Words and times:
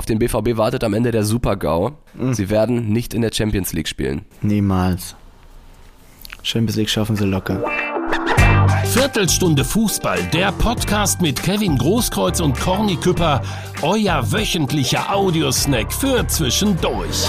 Auf 0.00 0.06
den 0.06 0.18
BVB 0.18 0.56
wartet 0.56 0.82
am 0.82 0.94
Ende 0.94 1.10
der 1.10 1.24
Super-GAU. 1.24 1.90
Sie 2.30 2.48
werden 2.48 2.88
nicht 2.90 3.12
in 3.12 3.20
der 3.20 3.32
Champions 3.34 3.74
League 3.74 3.86
spielen. 3.86 4.24
Niemals. 4.40 5.14
Champions 6.42 6.76
League 6.76 6.88
schaffen 6.88 7.16
sie 7.16 7.26
locker. 7.26 7.62
Viertelstunde 8.86 9.62
Fußball, 9.62 10.22
der 10.32 10.52
Podcast 10.52 11.20
mit 11.20 11.42
Kevin 11.42 11.76
Großkreuz 11.76 12.40
und 12.40 12.58
Corny 12.58 12.96
Küpper, 12.96 13.42
euer 13.82 14.32
wöchentlicher 14.32 15.14
Audiosnack 15.14 15.92
für 15.92 16.26
zwischendurch. 16.28 17.28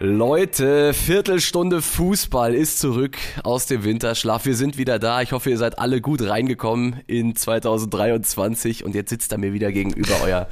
Leute, 0.00 0.94
Viertelstunde 0.94 1.82
Fußball 1.82 2.54
ist 2.54 2.78
zurück 2.78 3.16
aus 3.42 3.66
dem 3.66 3.82
Winterschlaf. 3.82 4.46
Wir 4.46 4.54
sind 4.54 4.78
wieder 4.78 5.00
da. 5.00 5.22
Ich 5.22 5.32
hoffe, 5.32 5.50
ihr 5.50 5.58
seid 5.58 5.80
alle 5.80 6.00
gut 6.00 6.22
reingekommen 6.22 7.00
in 7.08 7.34
2023 7.34 8.84
und 8.84 8.94
jetzt 8.94 9.10
sitzt 9.10 9.32
er 9.32 9.38
mir 9.38 9.52
wieder 9.52 9.72
gegenüber 9.72 10.14
euer 10.22 10.46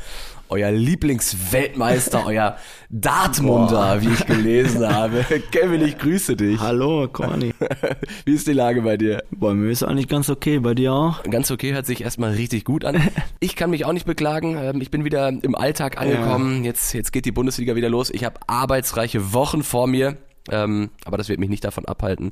euer 0.49 0.71
Lieblingsweltmeister, 0.71 2.25
euer 2.27 2.57
Dartmunder, 2.91 4.03
wie 4.03 4.09
ich 4.09 4.27
gelesen 4.27 4.87
habe. 4.95 5.25
Kevin, 5.51 5.83
ich 5.85 5.99
grüße 5.99 6.37
dich. 6.37 6.61
Hallo, 6.61 7.09
Corny. 7.09 7.53
Wie 8.25 8.35
ist 8.35 8.47
die 8.47 8.53
Lage 8.53 8.83
bei 8.83 8.97
dir? 8.97 9.23
Bei 9.31 9.55
mir 9.55 9.71
ist 9.71 9.83
eigentlich 9.83 10.09
ganz 10.09 10.29
okay, 10.31 10.59
bei 10.59 10.75
dir 10.75 10.93
auch? 10.93 11.23
Ganz 11.25 11.51
okay, 11.51 11.73
hört 11.73 11.87
sich 11.87 12.03
erstmal 12.03 12.33
richtig 12.33 12.65
gut 12.65 12.85
an. 12.85 13.01
Ich 13.41 13.57
kann 13.57 13.71
mich 13.71 13.85
auch 13.85 13.93
nicht 13.93 14.07
beklagen. 14.07 14.57
Ähm, 14.57 14.81
Ich 14.81 14.91
bin 14.91 15.05
wieder 15.05 15.29
im 15.29 15.55
Alltag 15.55 15.99
angekommen. 16.01 16.65
Jetzt, 16.65 16.93
jetzt 16.95 17.13
geht 17.13 17.25
die 17.25 17.33
Bundesliga 17.33 17.75
wieder 17.75 17.89
los. 17.89 18.11
Ich 18.11 18.25
habe 18.25 18.41
arbeitsreiche 18.47 19.33
Wochen 19.33 19.63
vor 19.63 19.87
mir. 19.87 20.17
Ähm, 20.49 20.91
aber 21.05 21.17
das 21.17 21.29
wird 21.29 21.41
mich 21.41 21.49
nicht 21.51 21.65
davon 21.65 21.87
abhalten, 21.87 22.31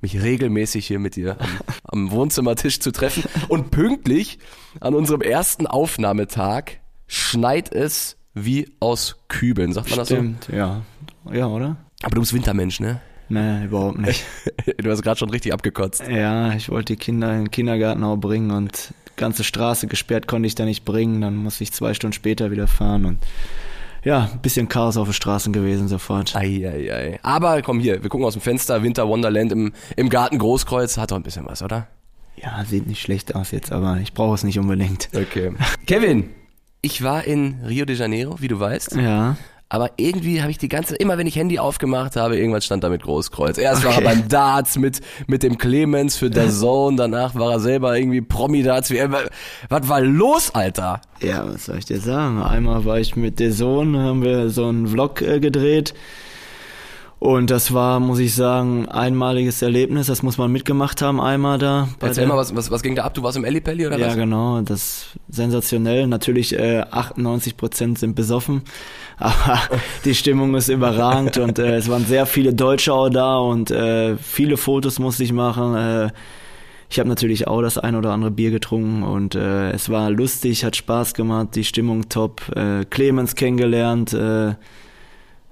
mich 0.00 0.22
regelmäßig 0.22 0.86
hier 0.86 1.00
mit 1.00 1.16
dir 1.16 1.36
am, 1.40 1.48
am 1.84 2.10
Wohnzimmertisch 2.12 2.78
zu 2.78 2.92
treffen. 2.92 3.24
Und 3.48 3.72
pünktlich 3.72 4.38
an 4.78 4.94
unserem 4.94 5.20
ersten 5.20 5.66
Aufnahmetag 5.66 6.78
schneit 7.06 7.72
es 7.72 8.16
wie 8.34 8.70
aus 8.80 9.16
Kübeln. 9.28 9.72
Sagt 9.72 9.90
man 9.90 9.98
das 9.98 10.08
Stimmt, 10.08 10.48
ja. 10.52 10.82
Ja, 11.32 11.46
oder? 11.46 11.76
so? 12.00 12.06
Aber 12.06 12.14
du 12.16 12.20
bist 12.20 12.34
Wintermensch, 12.34 12.80
ne? 12.80 13.00
Nee, 13.28 13.64
überhaupt 13.64 13.98
nicht. 13.98 14.24
Du 14.78 14.90
hast 14.90 15.02
gerade 15.02 15.18
schon 15.18 15.30
richtig 15.30 15.52
abgekotzt. 15.52 16.04
ja, 16.08 16.52
ich 16.52 16.68
wollte 16.68 16.92
die 16.94 16.98
Kinder 16.98 17.32
in 17.32 17.44
den 17.44 17.50
Kindergarten 17.50 18.02
auch 18.04 18.16
bringen 18.16 18.50
und 18.50 18.92
die 19.08 19.16
ganze 19.16 19.42
Straße 19.42 19.86
gesperrt 19.86 20.26
konnte 20.28 20.46
ich 20.46 20.54
da 20.54 20.64
nicht 20.64 20.84
bringen. 20.84 21.20
Dann 21.20 21.36
musste 21.36 21.64
ich 21.64 21.72
zwei 21.72 21.94
Stunden 21.94 22.12
später 22.12 22.50
wieder 22.50 22.66
fahren 22.68 23.04
und 23.04 23.18
ja, 24.04 24.30
ein 24.32 24.40
bisschen 24.40 24.68
Chaos 24.68 24.96
auf 24.96 25.08
den 25.08 25.14
Straßen 25.14 25.52
gewesen 25.52 25.88
sofort. 25.88 26.36
Eieiei. 26.36 27.18
Aber 27.22 27.62
komm 27.62 27.80
hier, 27.80 28.02
wir 28.02 28.10
gucken 28.10 28.24
aus 28.26 28.34
dem 28.34 28.42
Fenster, 28.42 28.82
Winter 28.82 29.08
Wonderland 29.08 29.50
im, 29.50 29.72
im 29.96 30.08
Garten 30.08 30.38
Großkreuz, 30.38 30.96
hat 30.96 31.10
doch 31.10 31.16
ein 31.16 31.24
bisschen 31.24 31.46
was, 31.46 31.62
oder? 31.62 31.88
Ja, 32.36 32.64
sieht 32.64 32.86
nicht 32.86 33.00
schlecht 33.00 33.34
aus 33.34 33.50
jetzt, 33.50 33.72
aber 33.72 33.98
ich 34.00 34.12
brauche 34.12 34.34
es 34.34 34.44
nicht 34.44 34.58
unbedingt. 34.60 35.08
Okay. 35.14 35.52
Kevin, 35.86 36.30
ich 36.82 37.02
war 37.02 37.24
in 37.24 37.56
Rio 37.66 37.84
de 37.84 37.96
Janeiro, 37.96 38.36
wie 38.40 38.48
du 38.48 38.58
weißt. 38.60 38.96
Ja. 38.96 39.36
Aber 39.68 39.90
irgendwie 39.96 40.42
habe 40.42 40.52
ich 40.52 40.58
die 40.58 40.68
ganze, 40.68 40.94
immer 40.94 41.18
wenn 41.18 41.26
ich 41.26 41.34
Handy 41.34 41.58
aufgemacht 41.58 42.14
habe, 42.14 42.38
irgendwann 42.38 42.60
stand 42.62 42.84
da 42.84 42.88
mit 42.88 43.02
Großkreuz. 43.02 43.58
Erst 43.58 43.84
war 43.84 43.94
er 43.96 44.00
beim 44.00 44.28
Darts 44.28 44.78
mit, 44.78 45.00
mit 45.26 45.42
dem 45.42 45.58
Clemens 45.58 46.16
für 46.16 46.30
der 46.30 46.50
Zone, 46.50 46.96
danach 46.96 47.34
war 47.34 47.50
er 47.50 47.58
selber 47.60 47.98
irgendwie 47.98 48.20
Promi-Darts. 48.20 48.90
Wie- 48.90 49.02
Was 49.68 49.88
war 49.88 50.00
los, 50.02 50.54
Alter? 50.54 51.00
Ja, 51.20 51.44
was 51.52 51.64
soll 51.64 51.78
ich 51.78 51.84
dir 51.84 51.98
sagen? 51.98 52.40
Einmal 52.40 52.84
war 52.84 53.00
ich 53.00 53.16
mit 53.16 53.40
der 53.40 53.52
Sohn, 53.52 53.96
haben 53.98 54.22
wir 54.22 54.50
so 54.50 54.68
einen 54.68 54.86
Vlog 54.86 55.20
äh, 55.22 55.40
gedreht. 55.40 55.94
Und 57.18 57.50
das 57.50 57.72
war, 57.72 57.98
muss 57.98 58.18
ich 58.18 58.34
sagen, 58.34 58.88
einmaliges 58.88 59.62
Erlebnis. 59.62 60.06
Das 60.06 60.22
muss 60.22 60.36
man 60.36 60.52
mitgemacht 60.52 61.00
haben, 61.00 61.18
einmal 61.18 61.58
da. 61.58 61.88
Erzähl 62.00 62.26
mal, 62.26 62.36
was, 62.36 62.54
was, 62.54 62.70
was 62.70 62.82
ging 62.82 62.94
da 62.94 63.04
ab? 63.04 63.14
Du 63.14 63.22
warst 63.22 63.38
im 63.38 63.44
Ellipelli 63.44 63.86
oder 63.86 63.98
Ja, 63.98 64.08
was? 64.08 64.16
genau, 64.16 64.60
das 64.60 64.80
ist 64.82 65.06
sensationell. 65.30 66.06
Natürlich 66.08 66.58
äh, 66.58 66.80
98 66.90 67.56
Prozent 67.56 67.98
sind 67.98 68.14
besoffen, 68.14 68.62
aber 69.18 69.58
die 70.04 70.14
Stimmung 70.14 70.54
ist 70.56 70.68
überragend 70.68 71.38
und 71.38 71.58
äh, 71.58 71.76
es 71.76 71.88
waren 71.88 72.04
sehr 72.04 72.26
viele 72.26 72.52
Deutsche 72.52 72.92
auch 72.92 73.08
da 73.08 73.38
und 73.38 73.70
äh, 73.70 74.16
viele 74.18 74.58
Fotos 74.58 74.98
musste 74.98 75.24
ich 75.24 75.32
machen. 75.32 75.74
Äh, 75.74 76.10
ich 76.90 76.98
habe 76.98 77.08
natürlich 77.08 77.48
auch 77.48 77.62
das 77.62 77.78
ein 77.78 77.96
oder 77.96 78.12
andere 78.12 78.30
Bier 78.30 78.50
getrunken 78.50 79.02
und 79.02 79.34
äh, 79.34 79.70
es 79.70 79.88
war 79.88 80.10
lustig, 80.10 80.64
hat 80.64 80.76
Spaß 80.76 81.14
gemacht, 81.14 81.48
die 81.54 81.64
Stimmung 81.64 82.10
top. 82.10 82.54
Äh, 82.54 82.84
Clemens 82.84 83.34
kennengelernt. 83.34 84.12
Äh, 84.12 84.54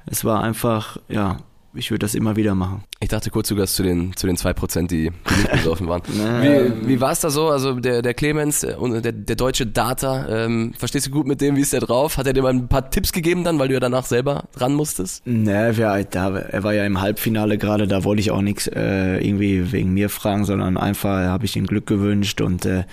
es 0.07 0.25
war 0.25 0.43
einfach, 0.45 0.99
ja, 1.09 1.39
ich 1.75 1.91
würde 1.91 2.01
das 2.01 2.15
immer 2.15 2.37
wieder 2.37 2.55
machen. 2.55 2.85
Ich 3.01 3.09
dachte 3.09 3.31
kurz, 3.31 3.49
gehörst 3.49 3.77
zu 3.77 3.83
den, 3.83 4.17
zu 4.17 4.27
den 4.27 4.37
zwei 4.37 4.53
Prozent, 4.53 4.91
die, 4.91 5.11
die 5.11 5.35
nicht 5.37 5.53
besoffen 5.53 5.89
waren. 5.89 6.03
Wie, 6.09 6.89
wie 6.89 7.01
war 7.01 7.13
es 7.13 7.21
da 7.21 7.31
so? 7.31 7.49
Also 7.49 7.75
der, 7.75 8.03
der 8.03 8.15
Clemens, 8.15 8.63
äh, 8.63 9.01
der, 9.01 9.13
der 9.13 9.37
deutsche 9.37 9.67
Data, 9.67 10.27
ähm, 10.29 10.73
verstehst 10.77 11.07
du 11.07 11.11
gut 11.11 11.27
mit 11.27 11.41
dem, 11.41 11.57
wie 11.57 11.61
ist 11.61 11.73
der 11.73 11.81
drauf? 11.81 12.17
Hat 12.17 12.27
er 12.27 12.33
dir 12.33 12.43
mal 12.43 12.53
ein 12.53 12.69
paar 12.69 12.91
Tipps 12.91 13.13
gegeben 13.13 13.45
dann, 13.45 13.59
weil 13.59 13.69
du 13.69 13.75
ja 13.75 13.81
danach 13.81 14.05
selber 14.05 14.45
ran 14.57 14.75
musstest? 14.75 15.27
Ne, 15.27 15.75
da, 16.11 16.39
er 16.39 16.63
war 16.63 16.75
ja 16.75 16.85
im 16.85 17.01
Halbfinale 17.01 17.59
gerade, 17.59 17.87
da 17.87 18.05
wollte 18.05 18.21
ich 18.21 18.31
auch 18.31 18.43
nichts 18.43 18.67
äh, 18.69 19.19
irgendwie 19.19 19.73
wegen 19.73 19.93
mir 19.93 20.09
fragen, 20.09 20.45
sondern 20.45 20.77
einfach 20.77 21.25
habe 21.25 21.45
ich 21.45 21.57
ihm 21.57 21.67
Glück 21.67 21.87
gewünscht 21.87 22.41
und 22.41 22.67
äh, 22.67 22.85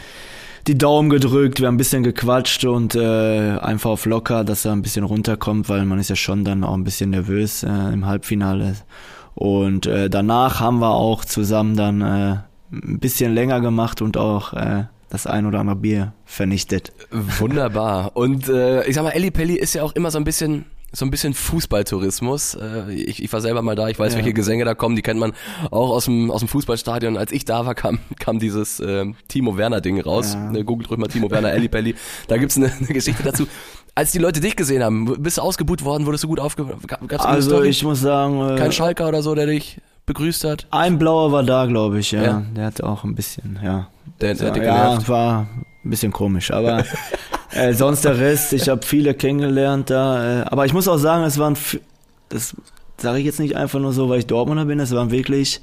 die 0.67 0.77
Daumen 0.77 1.09
gedrückt, 1.09 1.59
wir 1.59 1.67
haben 1.67 1.75
ein 1.75 1.77
bisschen 1.77 2.03
gequatscht 2.03 2.65
und 2.65 2.95
äh, 2.95 3.57
einfach 3.57 3.91
auf 3.91 4.05
locker, 4.05 4.43
dass 4.43 4.65
er 4.65 4.73
ein 4.73 4.81
bisschen 4.81 5.03
runterkommt, 5.03 5.69
weil 5.69 5.85
man 5.85 5.99
ist 5.99 6.09
ja 6.09 6.15
schon 6.15 6.45
dann 6.45 6.63
auch 6.63 6.73
ein 6.73 6.83
bisschen 6.83 7.09
nervös 7.09 7.63
äh, 7.63 7.67
im 7.67 8.05
Halbfinale. 8.05 8.75
Und 9.33 9.85
äh, 9.85 10.09
danach 10.09 10.59
haben 10.59 10.79
wir 10.79 10.91
auch 10.91 11.25
zusammen 11.25 11.75
dann 11.75 12.01
äh, 12.01 12.37
ein 12.71 12.99
bisschen 12.99 13.33
länger 13.33 13.61
gemacht 13.61 14.01
und 14.01 14.17
auch 14.17 14.53
äh, 14.53 14.85
das 15.09 15.27
ein 15.27 15.45
oder 15.45 15.59
andere 15.59 15.75
Bier 15.75 16.13
vernichtet. 16.25 16.93
Wunderbar. 17.11 18.11
Und 18.15 18.47
äh, 18.47 18.85
ich 18.85 18.95
sag 18.95 19.03
mal, 19.03 19.11
Elli 19.11 19.31
Pelli 19.31 19.55
ist 19.55 19.73
ja 19.73 19.83
auch 19.83 19.93
immer 19.93 20.11
so 20.11 20.17
ein 20.17 20.23
bisschen 20.23 20.65
so 20.93 21.05
ein 21.05 21.11
bisschen 21.11 21.33
Fußballtourismus. 21.33 22.55
Äh, 22.55 22.93
ich, 22.93 23.23
ich 23.23 23.31
war 23.31 23.41
selber 23.41 23.61
mal 23.61 23.75
da, 23.75 23.87
ich 23.87 23.97
weiß, 23.97 24.13
Ja. 24.13 24.17
welche 24.19 24.33
Gesänge 24.33 24.65
da 24.65 24.75
kommen, 24.75 24.95
die 24.95 25.01
kennt 25.01 25.19
man 25.19 25.33
auch 25.71 25.89
aus 25.91 26.05
dem, 26.05 26.29
aus 26.31 26.39
dem 26.39 26.47
Fußballstadion. 26.49 27.17
Als 27.17 27.31
ich 27.31 27.45
da 27.45 27.65
war, 27.65 27.75
kam, 27.75 27.99
kam 28.19 28.39
dieses 28.39 28.79
äh, 28.79 29.05
Timo 29.27 29.57
Werner-Ding 29.57 29.99
raus. 30.01 30.33
Ja. 30.33 30.51
Ne, 30.51 30.65
Googelt 30.65 30.89
ruhig 30.89 30.99
mal 30.99 31.07
Timo 31.07 31.31
Werner, 31.31 31.51
Elli 31.51 31.69
Pelli. 31.69 31.95
Da 32.27 32.37
gibt's 32.37 32.57
eine, 32.57 32.71
eine 32.71 32.87
Geschichte 32.87 33.23
dazu. 33.23 33.47
Als 33.95 34.11
die 34.11 34.19
Leute 34.19 34.39
dich 34.39 34.55
gesehen 34.55 34.83
haben, 34.83 35.21
bist 35.21 35.37
du 35.37 35.41
ausgebuht 35.41 35.83
worden, 35.83 36.05
wurdest 36.05 36.23
du 36.23 36.27
gut 36.29 36.39
aufge... 36.39 36.65
Also 37.17 37.61
ich 37.63 37.83
muss 37.83 37.99
sagen, 38.01 38.41
äh, 38.49 38.57
Kein 38.57 38.71
Schalker 38.71 39.07
oder 39.07 39.21
so, 39.21 39.35
der 39.35 39.47
dich 39.47 39.81
begrüßt 40.05 40.45
hat? 40.45 40.67
Ein 40.71 40.97
blauer 40.97 41.31
war 41.31 41.43
da, 41.43 41.65
glaube 41.65 41.99
ich, 41.99 42.11
ja. 42.11 42.23
Ja. 42.23 42.43
Der 42.55 42.65
hatte 42.65 42.85
auch 42.85 43.03
ein 43.03 43.15
bisschen, 43.15 43.59
ja. 43.63 43.87
Der, 44.19 44.33
der 44.33 44.51
dicke 44.51 44.65
ja, 44.65 45.07
war 45.07 45.47
ein 45.83 45.89
bisschen 45.89 46.11
komisch, 46.11 46.51
aber 46.51 46.85
äh, 47.51 47.73
sonst 47.73 48.05
der 48.05 48.17
Rest, 48.17 48.53
ich 48.53 48.69
habe 48.69 48.85
viele 48.85 49.13
kennengelernt 49.13 49.89
da. 49.89 50.41
Äh, 50.41 50.45
aber 50.45 50.65
ich 50.65 50.73
muss 50.73 50.87
auch 50.87 50.97
sagen, 50.97 51.23
es 51.23 51.37
waren, 51.37 51.57
das 52.29 52.55
sage 52.97 53.19
ich 53.19 53.25
jetzt 53.25 53.39
nicht 53.39 53.55
einfach 53.55 53.79
nur 53.79 53.93
so, 53.93 54.09
weil 54.09 54.19
ich 54.19 54.27
Dortmunder 54.27 54.65
bin, 54.65 54.79
es 54.79 54.93
waren 54.93 55.11
wirklich 55.11 55.61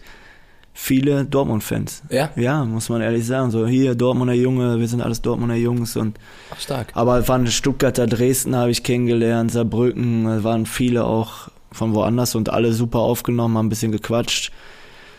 viele 0.78 1.24
Dortmund-Fans. 1.24 2.02
Ja? 2.08 2.30
Ja, 2.36 2.64
muss 2.64 2.88
man 2.88 3.00
ehrlich 3.00 3.26
sagen. 3.26 3.50
So 3.50 3.66
hier, 3.66 3.94
Dortmunder 3.96 4.34
Junge, 4.34 4.78
wir 4.78 4.86
sind 4.86 5.00
alles 5.00 5.22
Dortmunder 5.22 5.56
Jungs 5.56 5.96
und 5.96 6.18
Ach, 6.52 6.60
stark. 6.60 6.88
aber 6.94 7.18
es 7.18 7.28
waren 7.28 7.46
Stuttgarter, 7.48 8.06
Dresden 8.06 8.54
habe 8.54 8.70
ich 8.70 8.84
kennengelernt, 8.84 9.50
Saarbrücken, 9.50 10.26
es 10.26 10.44
waren 10.44 10.66
viele 10.66 11.04
auch 11.04 11.48
von 11.72 11.94
woanders 11.94 12.34
und 12.34 12.50
alle 12.50 12.72
super 12.72 13.00
aufgenommen, 13.00 13.58
haben 13.58 13.66
ein 13.66 13.70
bisschen 13.70 13.92
gequatscht, 13.92 14.52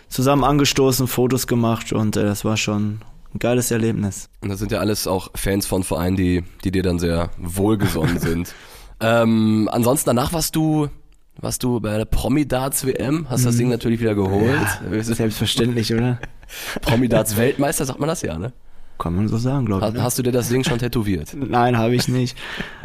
zusammen 0.08 0.44
angestoßen, 0.44 1.08
Fotos 1.08 1.46
gemacht 1.46 1.92
und 1.94 2.16
äh, 2.16 2.24
das 2.24 2.46
war 2.46 2.58
schon 2.58 3.02
ein 3.34 3.40
geiles 3.40 3.72
Erlebnis. 3.72 4.30
Und 4.42 4.50
das 4.50 4.60
sind 4.60 4.72
ja 4.72 4.80
alles 4.80 5.08
auch 5.08 5.30
Fans 5.36 5.66
von 5.66 5.84
Vereinen, 5.84 6.16
die, 6.16 6.44
die 6.64 6.72
dir 6.72 6.84
dann 6.84 7.00
sehr 7.00 7.30
wohlgesonnen 7.38 8.20
sind. 8.20 8.54
ähm, 9.00 9.70
ansonsten 9.72 10.10
danach 10.10 10.34
warst 10.34 10.56
du, 10.56 10.90
warst 11.38 11.64
du 11.64 11.80
bei 11.80 11.98
der 11.98 12.06
Promi 12.06 12.48
Darts 12.48 12.86
WM, 12.86 13.28
hast 13.30 13.46
das 13.46 13.58
Ding 13.58 13.70
natürlich 13.70 14.00
wieder 14.00 14.16
geholt. 14.16 14.68
Selbstverständlich, 15.02 15.94
oder? 15.94 16.20
Promi 16.82 17.08
Darts 17.08 17.38
Weltmeister, 17.38 17.86
sagt 17.86 18.00
man 18.00 18.10
das 18.10 18.22
ja, 18.22 18.38
ne? 18.38 18.52
Kann 18.98 19.16
man 19.16 19.30
so 19.30 19.38
sagen, 19.38 19.66
glaube 19.66 19.88
ich. 19.88 19.94
Hast, 19.94 20.02
hast 20.02 20.20
du 20.20 20.24
dir 20.24 20.34
das 20.34 20.50
Ding 20.50 20.64
schon 20.64 20.78
tätowiert? 20.80 21.34
Nein, 21.34 21.78
habe 21.78 21.96
ich 21.96 22.08
nicht. 22.08 22.38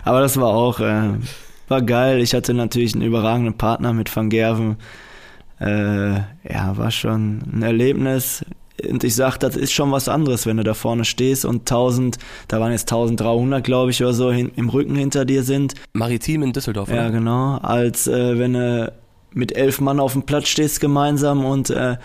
Aber 0.05 0.21
das 0.21 0.37
war 0.37 0.49
auch, 0.49 0.79
äh, 0.79 1.11
war 1.69 1.83
geil. 1.83 2.21
Ich 2.21 2.35
hatte 2.35 2.55
natürlich 2.55 2.95
einen 2.95 3.03
überragenden 3.03 3.55
Partner 3.55 3.93
mit 3.93 4.15
Van 4.15 4.31
Gerven. 4.31 4.77
Äh, 5.61 6.15
ja, 6.15 6.77
war 6.77 6.91
schon 6.91 7.43
ein 7.53 7.63
Erlebnis. 7.63 8.45
Und 8.91 9.05
ich 9.05 9.15
sag, 9.15 9.39
das 9.39 9.57
ist 9.57 9.73
schon 9.73 9.93
was 9.93 10.09
anderes, 10.09 10.47
wenn 10.47 10.57
du 10.57 10.65
da 10.65 10.75
vorne 10.75 11.05
stehst 11.05 11.45
und 11.45 11.61
1000, 11.61 12.19
da 12.49 12.59
waren 12.61 12.73
jetzt 12.73 12.91
1300, 12.91 13.63
glaube 13.63 13.93
ich, 13.93 14.03
oder 14.03 14.13
so, 14.13 14.33
hin, 14.33 14.51
im 14.57 14.69
Rücken 14.69 14.97
hinter 14.97 15.25
dir 15.25 15.45
sind. 15.45 15.75
Maritim 15.93 16.43
in 16.43 16.53
Düsseldorf, 16.53 16.89
Ja, 16.89 17.03
oder? 17.03 17.11
genau. 17.13 17.59
Als 17.59 18.07
äh, 18.09 18.39
wenn 18.39 18.55
du 18.55 18.93
mit 19.33 19.57
elf 19.57 19.81
Mann 19.81 20.01
auf 20.01 20.13
dem 20.13 20.23
Platz 20.25 20.49
stehst 20.49 20.81
gemeinsam 20.81 21.45
und 21.45 21.71
äh, 21.71 21.97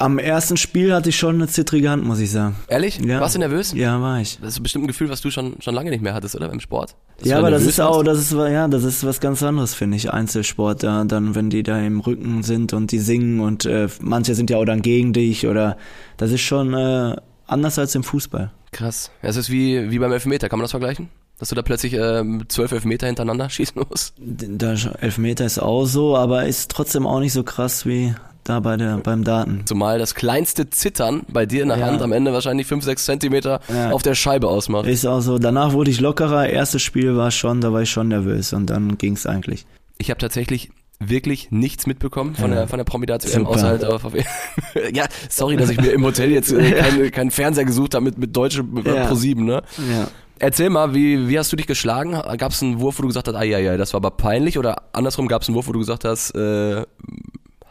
am 0.00 0.18
ersten 0.18 0.56
Spiel 0.56 0.94
hatte 0.94 1.10
ich 1.10 1.18
schon 1.18 1.34
eine 1.34 1.46
zittrige 1.46 1.90
Hand, 1.90 2.04
muss 2.04 2.20
ich 2.20 2.30
sagen. 2.30 2.56
Ehrlich? 2.68 2.98
Ja. 3.04 3.20
Warst 3.20 3.34
du 3.34 3.38
nervös? 3.38 3.74
Ja, 3.74 4.00
war 4.00 4.18
ich. 4.18 4.38
Das 4.40 4.54
ist 4.54 4.62
bestimmt 4.62 4.84
ein 4.84 4.88
Gefühl, 4.88 5.10
was 5.10 5.20
du 5.20 5.30
schon, 5.30 5.56
schon 5.60 5.74
lange 5.74 5.90
nicht 5.90 6.02
mehr 6.02 6.14
hattest, 6.14 6.34
oder? 6.34 6.48
Beim 6.48 6.60
Sport? 6.60 6.96
Dass 7.18 7.28
Ja, 7.28 7.38
aber 7.38 7.50
das 7.50 7.66
ist 7.66 7.80
auch, 7.80 8.02
das 8.02 8.18
ist, 8.18 8.32
ja, 8.32 8.66
das 8.66 8.84
ist 8.84 9.04
was 9.04 9.20
ganz 9.20 9.42
anderes, 9.42 9.74
finde 9.74 9.98
ich, 9.98 10.10
Einzelsport. 10.10 10.82
Ja, 10.84 11.04
dann, 11.04 11.34
wenn 11.34 11.50
die 11.50 11.62
da 11.62 11.78
im 11.78 12.00
Rücken 12.00 12.42
sind 12.42 12.72
und 12.72 12.92
die 12.92 12.98
singen 12.98 13.40
und 13.40 13.66
äh, 13.66 13.88
manche 14.00 14.34
sind 14.34 14.48
ja 14.48 14.56
auch 14.56 14.64
dann 14.64 14.80
gegen 14.80 15.12
dich 15.12 15.46
oder 15.46 15.76
das 16.16 16.32
ist 16.32 16.40
schon 16.40 16.72
äh, 16.72 17.16
anders 17.46 17.78
als 17.78 17.94
im 17.94 18.02
Fußball. 18.02 18.50
Krass. 18.72 19.10
Es 19.20 19.36
ist 19.36 19.50
wie, 19.50 19.90
wie 19.90 19.98
beim 19.98 20.12
Elfmeter, 20.12 20.48
kann 20.48 20.58
man 20.58 20.64
das 20.64 20.70
vergleichen? 20.70 21.10
Dass 21.38 21.50
du 21.50 21.54
da 21.54 21.62
plötzlich 21.62 21.92
äh, 21.92 22.24
zwölf 22.48 22.72
Elfmeter 22.72 23.06
hintereinander 23.06 23.50
schießen 23.50 23.82
musst? 23.86 24.14
Da 24.18 24.72
Elfmeter 25.00 25.44
ist 25.44 25.58
auch 25.58 25.84
so, 25.84 26.16
aber 26.16 26.46
ist 26.46 26.70
trotzdem 26.70 27.06
auch 27.06 27.20
nicht 27.20 27.34
so 27.34 27.44
krass 27.44 27.84
wie 27.84 28.14
da 28.44 28.60
bei 28.60 28.76
der, 28.76 28.98
beim 28.98 29.24
Daten. 29.24 29.62
Zumal 29.66 29.98
das 29.98 30.14
kleinste 30.14 30.70
Zittern 30.70 31.22
bei 31.28 31.46
dir 31.46 31.62
in 31.62 31.68
der 31.68 31.78
Ja. 31.78 31.86
Hand 31.86 32.02
am 32.02 32.12
Ende 32.12 32.32
wahrscheinlich 32.32 32.66
fünf, 32.66 32.84
sechs 32.84 33.04
Zentimeter 33.04 33.60
Ja. 33.72 33.90
auf 33.92 34.02
der 34.02 34.14
Scheibe 34.14 34.48
ausmacht. 34.48 34.86
Ist 34.86 35.06
auch 35.06 35.20
so. 35.20 35.38
Danach 35.38 35.72
wurde 35.72 35.90
ich 35.90 36.00
lockerer. 36.00 36.48
Erstes 36.48 36.82
Spiel 36.82 37.16
war 37.16 37.30
schon, 37.30 37.60
da 37.60 37.72
war 37.72 37.82
ich 37.82 37.90
schon 37.90 38.08
nervös 38.08 38.52
und 38.52 38.66
dann 38.70 38.96
ging's 38.98 39.26
eigentlich. 39.26 39.66
Ich 39.98 40.10
habe 40.10 40.18
tatsächlich 40.18 40.70
wirklich 41.02 41.50
nichts 41.50 41.86
mitbekommen 41.86 42.34
von 42.34 42.50
Ja. 42.50 42.56
der 42.58 42.68
von 42.68 42.76
der 42.78 42.84
Promi-WM, 42.84 43.20
Super. 43.20 43.48
außer 43.48 43.66
halt 43.68 43.84
auf, 43.84 44.04
auf 44.04 44.12
Ja, 44.94 45.06
sorry, 45.30 45.56
dass 45.56 45.70
ich 45.70 45.80
mir 45.80 45.92
im 45.92 46.04
Hotel 46.04 46.30
jetzt 46.30 46.52
äh, 46.52 46.72
keinen 46.72 47.10
keinen 47.10 47.30
Fernseher 47.30 47.64
gesucht 47.64 47.94
habe 47.94 48.04
mit, 48.04 48.18
mit 48.18 48.36
deutschem 48.36 48.76
äh, 48.84 48.96
Ja. 48.96 49.06
Pro 49.06 49.14
7, 49.14 49.44
ne? 49.44 49.62
Ja. 49.90 50.08
Erzähl 50.42 50.70
mal, 50.70 50.94
wie, 50.94 51.28
wie 51.28 51.38
hast 51.38 51.52
du 51.52 51.56
dich 51.56 51.66
geschlagen? 51.66 52.12
Gab 52.38 52.52
es 52.52 52.62
einen 52.62 52.80
Wurf, 52.80 52.98
wo 52.98 53.02
du 53.02 53.08
gesagt 53.08 53.28
hast, 53.28 53.34
ja, 53.44 53.58
ja, 53.58 53.76
das 53.76 53.92
war 53.92 53.98
aber 53.98 54.10
peinlich? 54.10 54.58
Oder 54.58 54.84
andersrum 54.94 55.28
gab 55.28 55.42
es 55.42 55.48
einen 55.48 55.54
Wurf, 55.54 55.68
wo 55.68 55.72
du 55.72 55.78
gesagt 55.78 56.04
hast, 56.06 56.30
äh, 56.34 56.82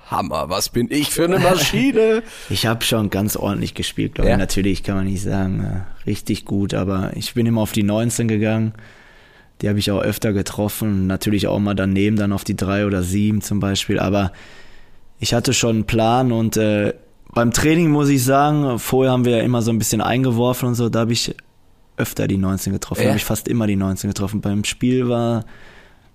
Hammer, 0.09 0.49
was 0.49 0.69
bin 0.69 0.87
ich 0.89 1.09
für 1.11 1.25
eine 1.25 1.39
Maschine? 1.39 2.23
Ich 2.49 2.65
habe 2.65 2.83
schon 2.83 3.09
ganz 3.09 3.35
ordentlich 3.35 3.73
gespielt, 3.75 4.15
glaube 4.15 4.29
Ja. 4.29 4.35
ich. 4.35 4.39
Natürlich 4.39 4.83
kann 4.83 4.95
man 4.95 5.05
nicht 5.05 5.21
sagen, 5.21 5.63
äh, 5.63 6.07
richtig 6.09 6.45
gut, 6.45 6.73
aber 6.73 7.11
ich 7.15 7.33
bin 7.35 7.45
immer 7.45 7.61
auf 7.61 7.71
die 7.71 7.83
19 7.83 8.27
gegangen. 8.27 8.73
Die 9.61 9.69
habe 9.69 9.77
ich 9.77 9.91
auch 9.91 10.01
öfter 10.01 10.33
getroffen. 10.33 11.05
Natürlich 11.07 11.47
auch 11.47 11.59
mal 11.59 11.75
daneben, 11.75 12.15
dann 12.15 12.31
auf 12.31 12.43
die 12.43 12.55
3 12.55 12.85
oder 12.85 13.03
7 13.03 13.41
zum 13.41 13.59
Beispiel. 13.59 13.99
Aber 13.99 14.31
ich 15.19 15.33
hatte 15.33 15.53
schon 15.53 15.75
einen 15.77 15.85
Plan 15.85 16.31
und 16.31 16.57
äh, 16.57 16.93
beim 17.33 17.51
Training 17.51 17.89
muss 17.91 18.09
ich 18.09 18.23
sagen, 18.23 18.79
vorher 18.79 19.11
haben 19.11 19.25
wir 19.25 19.37
ja 19.37 19.43
immer 19.43 19.61
so 19.61 19.71
ein 19.71 19.77
bisschen 19.77 20.01
eingeworfen 20.01 20.69
und 20.69 20.75
so, 20.75 20.89
da 20.89 20.99
habe 21.01 21.13
ich 21.13 21.35
öfter 21.97 22.27
die 22.27 22.37
19 22.37 22.73
getroffen. 22.73 23.01
Ja. 23.01 23.05
Da 23.05 23.09
habe 23.11 23.17
ich 23.19 23.25
fast 23.25 23.47
immer 23.47 23.67
die 23.67 23.75
19 23.75 24.09
getroffen. 24.09 24.41
Beim 24.41 24.63
Spiel 24.63 25.07
war 25.09 25.45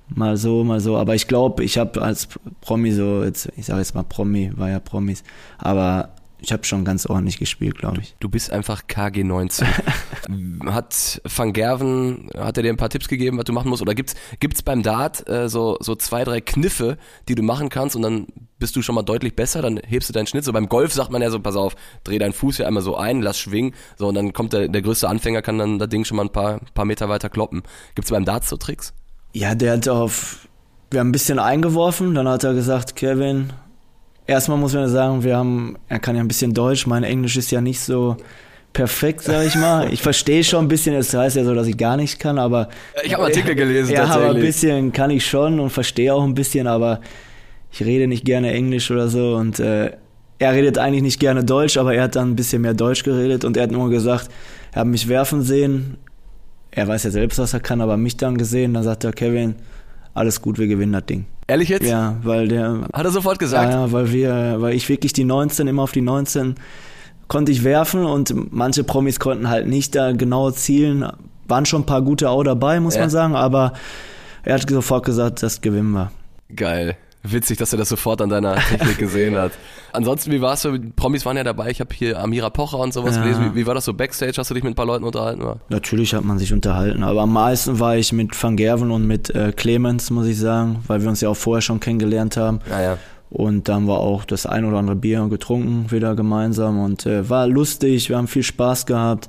mal 0.08 0.36
so, 0.36 0.64
mal 0.64 0.80
so. 0.80 0.96
Aber 0.96 1.14
ich 1.14 1.26
glaube, 1.26 1.64
ich 1.64 1.78
habe 1.78 2.02
als 2.02 2.28
Promi 2.60 2.92
so, 2.92 3.24
jetzt, 3.24 3.50
ich 3.56 3.66
sage 3.66 3.80
jetzt 3.80 3.94
mal 3.94 4.02
Promi, 4.02 4.52
war 4.56 4.70
ja 4.70 4.80
Promis, 4.80 5.22
aber 5.58 6.10
ich 6.44 6.52
habe 6.52 6.64
schon 6.64 6.84
ganz 6.84 7.06
ordentlich 7.06 7.38
gespielt, 7.38 7.78
glaube 7.78 8.00
ich. 8.02 8.14
Du 8.20 8.28
bist 8.28 8.52
einfach 8.52 8.82
KG19. 8.82 9.64
hat 10.66 11.22
Van 11.24 11.52
Gerven, 11.54 12.28
hat 12.36 12.58
er 12.58 12.62
dir 12.62 12.68
ein 12.70 12.76
paar 12.76 12.90
Tipps 12.90 13.08
gegeben, 13.08 13.38
was 13.38 13.44
du 13.44 13.54
machen 13.54 13.70
musst? 13.70 13.80
Oder 13.80 13.94
gibt's 13.94 14.14
gibt's 14.40 14.62
beim 14.62 14.82
Dart 14.82 15.26
äh, 15.28 15.48
so, 15.48 15.78
so 15.80 15.94
zwei, 15.94 16.22
drei 16.22 16.42
Kniffe, 16.42 16.98
die 17.28 17.34
du 17.34 17.42
machen 17.42 17.70
kannst 17.70 17.96
und 17.96 18.02
dann 18.02 18.26
bist 18.58 18.76
du 18.76 18.82
schon 18.82 18.94
mal 18.94 19.02
deutlich 19.02 19.34
besser, 19.34 19.62
dann 19.62 19.78
hebst 19.78 20.08
du 20.08 20.12
deinen 20.12 20.26
Schnitt. 20.26 20.44
So 20.44 20.52
beim 20.52 20.68
Golf 20.68 20.92
sagt 20.92 21.10
man 21.10 21.22
ja 21.22 21.30
so, 21.30 21.40
pass 21.40 21.56
auf, 21.56 21.76
dreh 22.04 22.18
deinen 22.18 22.34
Fuß 22.34 22.56
hier 22.56 22.66
einmal 22.66 22.82
so 22.82 22.96
ein, 22.96 23.22
lass 23.22 23.38
schwingen. 23.38 23.74
So 23.96 24.08
und 24.08 24.14
dann 24.14 24.32
kommt 24.32 24.52
der, 24.52 24.68
der 24.68 24.82
größte 24.82 25.08
Anfänger, 25.08 25.40
kann 25.40 25.58
dann 25.58 25.78
das 25.78 25.88
Ding 25.88 26.04
schon 26.04 26.16
mal 26.16 26.24
ein 26.24 26.32
paar, 26.32 26.60
paar 26.74 26.84
Meter 26.84 27.08
weiter 27.08 27.30
kloppen. 27.30 27.62
Gibt's 27.94 28.10
beim 28.10 28.24
Dart 28.24 28.44
so 28.44 28.56
Tricks? 28.56 28.92
Ja, 29.34 29.54
der 29.56 29.72
hat 29.72 29.88
auf, 29.88 30.48
wir 30.92 31.00
haben 31.00 31.08
ein 31.08 31.12
bisschen 31.12 31.40
eingeworfen, 31.40 32.14
dann 32.14 32.28
hat 32.28 32.44
er 32.44 32.54
gesagt, 32.54 32.94
Kevin, 32.94 33.52
erstmal 34.28 34.56
muss 34.58 34.74
man 34.74 34.88
sagen, 34.88 35.24
wir 35.24 35.36
haben, 35.36 35.76
er 35.88 35.98
kann 35.98 36.14
ja 36.14 36.22
ein 36.22 36.28
bisschen 36.28 36.54
Deutsch, 36.54 36.86
mein 36.86 37.02
Englisch 37.02 37.36
ist 37.36 37.50
ja 37.50 37.60
nicht 37.60 37.80
so 37.80 38.16
perfekt, 38.72 39.22
sag 39.22 39.44
ich 39.44 39.56
mal. 39.56 39.92
Ich 39.92 40.02
verstehe 40.02 40.44
schon 40.44 40.64
ein 40.64 40.68
bisschen, 40.68 40.94
das 40.94 41.12
heißt 41.12 41.34
ja 41.36 41.44
so, 41.44 41.52
dass 41.52 41.66
ich 41.66 41.76
gar 41.76 41.96
nichts 41.96 42.18
kann, 42.18 42.38
aber 42.38 42.68
Ich 43.02 43.12
habe 43.12 43.24
Artikel 43.24 43.56
gelesen 43.56 43.92
ja, 43.92 44.04
aber 44.04 44.12
ein 44.12 44.20
tatsächlich. 44.20 44.44
bisschen 44.44 44.92
kann 44.92 45.10
ich 45.10 45.26
schon 45.26 45.58
und 45.58 45.70
verstehe 45.70 46.14
auch 46.14 46.22
ein 46.22 46.34
bisschen, 46.34 46.68
aber 46.68 47.00
ich 47.72 47.82
rede 47.84 48.06
nicht 48.06 48.24
gerne 48.24 48.52
Englisch 48.52 48.88
oder 48.92 49.08
so 49.08 49.34
und 49.34 49.58
äh, 49.58 49.90
er 50.38 50.52
redet 50.52 50.78
eigentlich 50.78 51.02
nicht 51.02 51.18
gerne 51.18 51.42
Deutsch, 51.44 51.76
aber 51.76 51.94
er 51.94 52.04
hat 52.04 52.14
dann 52.14 52.30
ein 52.30 52.36
bisschen 52.36 52.62
mehr 52.62 52.74
Deutsch 52.74 53.02
geredet 53.02 53.44
und 53.44 53.56
er 53.56 53.64
hat 53.64 53.72
nur 53.72 53.90
gesagt, 53.90 54.28
er 54.72 54.82
hat 54.82 54.86
mich 54.86 55.08
werfen 55.08 55.42
sehen. 55.42 55.96
Er 56.76 56.88
weiß 56.88 57.04
ja 57.04 57.10
selbst, 57.10 57.38
was 57.38 57.52
er 57.54 57.60
kann, 57.60 57.80
aber 57.80 57.96
mich 57.96 58.16
dann 58.16 58.36
gesehen, 58.36 58.74
dann 58.74 58.82
sagt 58.82 59.04
er, 59.04 59.12
Kevin, 59.12 59.54
alles 60.12 60.42
gut, 60.42 60.58
wir 60.58 60.66
gewinnen 60.66 60.92
das 60.92 61.06
Ding. 61.06 61.26
Ehrlich 61.46 61.68
jetzt? 61.68 61.86
Ja, 61.86 62.16
weil 62.22 62.48
der 62.48 62.80
Hat 62.92 63.04
er 63.04 63.10
sofort 63.12 63.38
gesagt? 63.38 63.72
ja, 63.72 63.92
weil 63.92 64.12
wir, 64.12 64.56
weil 64.58 64.74
ich 64.74 64.88
wirklich 64.88 65.12
die 65.12 65.24
19 65.24 65.68
immer 65.68 65.82
auf 65.82 65.92
die 65.92 66.00
19 66.00 66.56
konnte 67.28 67.52
ich 67.52 67.62
werfen 67.64 68.04
und 68.04 68.52
manche 68.52 68.82
Promis 68.84 69.20
konnten 69.20 69.48
halt 69.48 69.66
nicht 69.68 69.94
da 69.94 70.12
genau 70.12 70.50
zielen. 70.50 71.06
Waren 71.46 71.66
schon 71.66 71.82
ein 71.82 71.86
paar 71.86 72.02
gute 72.02 72.28
auch 72.30 72.42
dabei, 72.42 72.80
muss 72.80 72.94
Ja. 72.94 73.02
man 73.02 73.10
sagen, 73.10 73.34
aber 73.36 73.74
er 74.42 74.54
hat 74.54 74.68
sofort 74.68 75.04
gesagt, 75.06 75.42
das 75.42 75.60
gewinnen 75.60 75.92
wir. 75.92 76.10
Geil. 76.54 76.96
Witzig, 77.26 77.56
dass 77.56 77.72
er 77.72 77.78
das 77.78 77.88
sofort 77.88 78.20
an 78.20 78.28
deiner 78.28 78.56
Technik 78.56 78.98
gesehen 78.98 79.34
hat. 79.36 79.52
Ansonsten, 79.92 80.30
wie 80.30 80.42
war's 80.42 80.60
so? 80.60 80.74
Promis 80.94 81.24
waren 81.24 81.36
ja 81.38 81.42
dabei. 81.44 81.70
Ich 81.70 81.80
habe 81.80 81.94
hier 81.94 82.20
Amira 82.20 82.50
Pocher 82.50 82.78
und 82.78 82.92
sowas 82.92 83.16
Ja. 83.16 83.22
gelesen. 83.22 83.52
Wie, 83.54 83.60
wie 83.62 83.66
war 83.66 83.74
das 83.74 83.86
so 83.86 83.94
Backstage? 83.94 84.34
Hast 84.36 84.50
du 84.50 84.54
dich 84.54 84.62
mit 84.62 84.72
ein 84.72 84.76
paar 84.76 84.84
Leuten 84.86 85.04
unterhalten? 85.04 85.40
Oder? 85.40 85.56
Natürlich 85.70 86.14
hat 86.14 86.22
man 86.24 86.38
sich 86.38 86.52
unterhalten, 86.52 87.02
aber 87.02 87.22
am 87.22 87.32
meisten 87.32 87.80
war 87.80 87.96
ich 87.96 88.12
mit 88.12 88.40
Van 88.42 88.56
Gerven 88.56 88.90
und 88.90 89.06
mit 89.06 89.30
äh, 89.30 89.52
Clemens, 89.56 90.10
muss 90.10 90.26
ich 90.26 90.38
sagen, 90.38 90.80
weil 90.86 91.00
wir 91.02 91.08
uns 91.08 91.22
ja 91.22 91.30
auch 91.30 91.36
vorher 91.36 91.62
schon 91.62 91.80
kennengelernt 91.80 92.36
haben. 92.36 92.60
Naja. 92.68 92.98
Und 93.30 93.68
dann 93.68 93.88
war 93.88 93.98
auch 94.00 94.24
das 94.26 94.44
ein 94.46 94.64
oder 94.66 94.76
andere 94.76 94.94
Bier 94.94 95.26
getrunken 95.28 95.90
wieder 95.90 96.14
gemeinsam 96.14 96.78
und 96.78 97.06
äh, 97.06 97.28
war 97.30 97.46
lustig, 97.48 98.08
wir 98.10 98.18
haben 98.18 98.28
viel 98.28 98.42
Spaß 98.44 98.84
gehabt. 98.86 99.28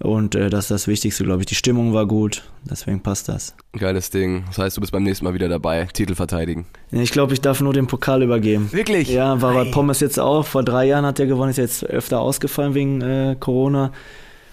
Und 0.00 0.34
äh, 0.34 0.48
das 0.48 0.64
ist 0.64 0.70
das 0.70 0.88
Wichtigste, 0.88 1.24
glaube 1.24 1.42
ich. 1.42 1.46
Die 1.46 1.54
Stimmung 1.54 1.92
war 1.92 2.06
gut, 2.06 2.44
deswegen 2.68 3.00
passt 3.00 3.28
das. 3.28 3.54
Geiles 3.72 4.10
Ding. 4.10 4.44
Das 4.46 4.58
heißt, 4.58 4.76
du 4.76 4.80
bist 4.80 4.92
beim 4.92 5.02
nächsten 5.02 5.24
Mal 5.24 5.34
wieder 5.34 5.48
dabei. 5.48 5.86
Titel 5.92 6.14
verteidigen. 6.14 6.66
Ich 6.92 7.10
glaube, 7.10 7.32
ich 7.32 7.40
darf 7.40 7.60
nur 7.60 7.72
den 7.72 7.86
Pokal 7.86 8.22
übergeben. 8.22 8.68
Wirklich? 8.72 9.08
Ja, 9.08 9.40
war 9.42 9.54
bei 9.54 9.64
Pommes 9.70 10.00
jetzt 10.00 10.20
auch. 10.20 10.46
Vor 10.46 10.62
drei 10.62 10.86
Jahren 10.86 11.04
hat 11.04 11.18
er 11.18 11.26
gewonnen, 11.26 11.50
ist 11.50 11.56
jetzt 11.56 11.84
öfter 11.84 12.20
ausgefallen 12.20 12.74
wegen 12.74 13.00
äh, 13.00 13.36
Corona. 13.38 13.92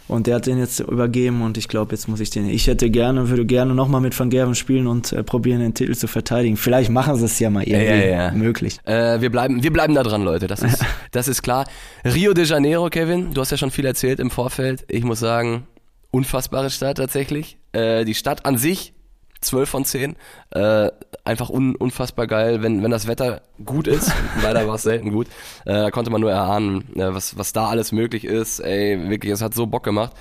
Und 0.08 0.28
der 0.28 0.36
hat 0.36 0.46
den 0.46 0.60
jetzt 0.60 0.82
übergeben 0.82 1.42
und 1.42 1.58
ich 1.58 1.68
glaube, 1.68 1.94
jetzt 1.94 2.08
muss 2.08 2.20
ich 2.20 2.30
den. 2.30 2.48
Ich 2.48 2.68
hätte 2.68 2.92
gerne, 2.92 3.30
würde 3.30 3.46
gerne 3.46 3.74
nochmal 3.74 4.02
mit 4.02 4.18
Van 4.18 4.30
Gerven 4.30 4.54
spielen 4.54 4.86
und 4.86 5.12
äh, 5.12 5.24
probieren, 5.24 5.62
den 5.62 5.74
Titel 5.74 5.96
zu 5.96 6.08
verteidigen. 6.08 6.58
Vielleicht 6.58 6.92
machen 6.92 7.16
sie 7.16 7.26
es 7.26 7.40
ja 7.40 7.50
mal 7.50 7.64
irgendwie 7.64 8.10
ja, 8.10 8.28
ja. 8.28 8.32
möglich. 8.32 8.78
Äh, 8.86 9.20
wir 9.22 9.32
bleiben, 9.32 9.64
wir 9.64 9.74
bleiben 9.74 9.96
da 9.96 10.04
dran, 10.04 10.24
Leute. 10.24 10.46
Das 10.46 10.62
ist, 10.62 10.86
das 11.12 11.28
ist 11.28 11.42
klar. 11.42 11.66
Rio 12.04 12.34
de 12.34 12.46
Janeiro, 12.46 12.90
Kevin. 12.90 13.34
Du 13.34 13.42
hast 13.42 13.50
ja 13.50 13.58
schon 13.58 13.72
viel 13.72 13.86
erzählt 13.86 14.20
im 14.20 14.30
Vorfeld. 14.30 14.86
Ich 14.90 15.04
muss 15.04 15.20
sagen, 15.20 15.66
unfassbare 16.12 16.70
Stadt 16.70 16.98
tatsächlich. 16.98 17.58
Äh, 17.72 18.06
die 18.06 18.14
Stadt 18.14 18.46
an 18.46 18.58
sich, 18.58 18.94
12 19.42 19.70
von 19.70 19.86
10. 19.86 20.16
Äh, 20.52 20.90
einfach 21.24 21.50
un, 21.50 21.76
unfassbar 21.76 22.28
geil, 22.28 22.62
wenn, 22.62 22.84
wenn 22.84 22.92
das 22.92 23.08
Wetter 23.08 23.42
gut 23.64 23.88
ist. 23.88 24.12
Leider 24.42 24.68
war 24.68 24.76
es 24.76 24.84
selten 24.84 25.12
gut. 25.12 25.28
Äh, 25.66 25.74
da 25.74 25.92
konnte 25.92 26.12
man 26.12 26.22
nur 26.22 26.32
erahnen, 26.32 26.96
äh, 26.96 27.14
was, 27.14 27.38
was 27.38 27.54
da 27.54 27.68
alles 27.68 27.92
möglich 27.92 28.26
ist. 28.26 28.60
Ey, 28.60 29.10
wirklich, 29.10 29.32
es 29.32 29.42
hat 29.42 29.54
so 29.54 29.68
Bock 29.68 29.84
gemacht. 29.84 30.14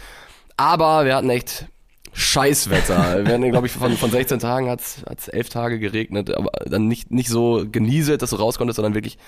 Aber 0.56 1.04
wir 1.04 1.16
hatten 1.16 1.30
echt 1.30 1.66
Scheißwetter. 2.14 3.24
Wir 3.26 3.34
hatten, 3.34 3.50
glaube 3.50 3.66
ich, 3.66 3.72
von, 3.72 3.96
von 3.96 4.10
16 4.10 4.38
Tagen 4.38 4.70
hat 4.70 4.80
es 4.80 5.28
elf 5.28 5.48
Tage 5.48 5.80
geregnet, 5.80 6.32
aber 6.32 6.52
dann 6.64 6.86
nicht, 6.86 7.10
nicht 7.10 7.28
so 7.28 7.64
genieselt, 7.70 8.22
dass 8.22 8.30
du 8.30 8.36
raus 8.36 8.56
konntest, 8.56 8.76
sondern 8.76 8.94
wirklich 8.94 9.18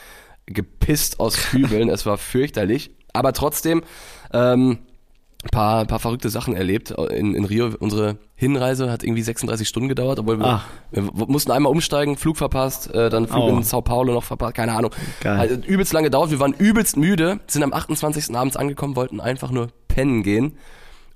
gepisst 0.47 1.19
aus 1.19 1.37
Kübeln. 1.51 1.89
es 1.89 2.07
war 2.07 2.17
fürchterlich. 2.17 2.93
Aber 3.13 3.33
trotzdem, 3.33 3.83
ähm, 4.33 4.79
paar, 5.53 5.85
paar 5.85 5.99
verrückte 5.99 6.29
Sachen 6.29 6.55
erlebt. 6.57 6.91
In, 6.91 7.35
in 7.35 7.45
Rio, 7.45 7.71
unsere 7.79 8.17
Hinreise 8.35 8.91
hat 8.91 9.05
irgendwie 9.05 9.23
36 9.23 9.69
Stunden 9.69 9.89
gedauert, 9.89 10.19
obwohl 10.19 10.39
wir, 10.39 10.63
wir 10.91 11.03
mussten 11.29 11.51
einmal 11.53 11.71
umsteigen, 11.71 12.17
Flug 12.17 12.37
verpasst, 12.37 12.93
äh, 12.95 13.11
dann 13.11 13.27
Flug 13.29 13.43
Oh. 13.45 13.49
in 13.57 13.63
Sao 13.63 13.81
Paulo 13.83 14.13
noch 14.13 14.25
verpasst, 14.25 14.55
keine 14.55 14.73
Ahnung. 14.73 14.91
Geil. 15.21 15.39
Also, 15.39 15.55
übelst 15.55 15.93
lange 15.93 16.07
gedauert, 16.07 16.31
wir 16.31 16.41
waren 16.41 16.53
übelst 16.55 16.97
müde, 16.97 17.41
sind 17.47 17.63
am 17.63 17.73
28. 17.73 18.35
abends 18.37 18.57
angekommen, 18.57 18.97
wollten 18.97 19.21
einfach 19.21 19.51
nur 19.51 19.69
pennen 19.89 20.23
gehen 20.23 20.57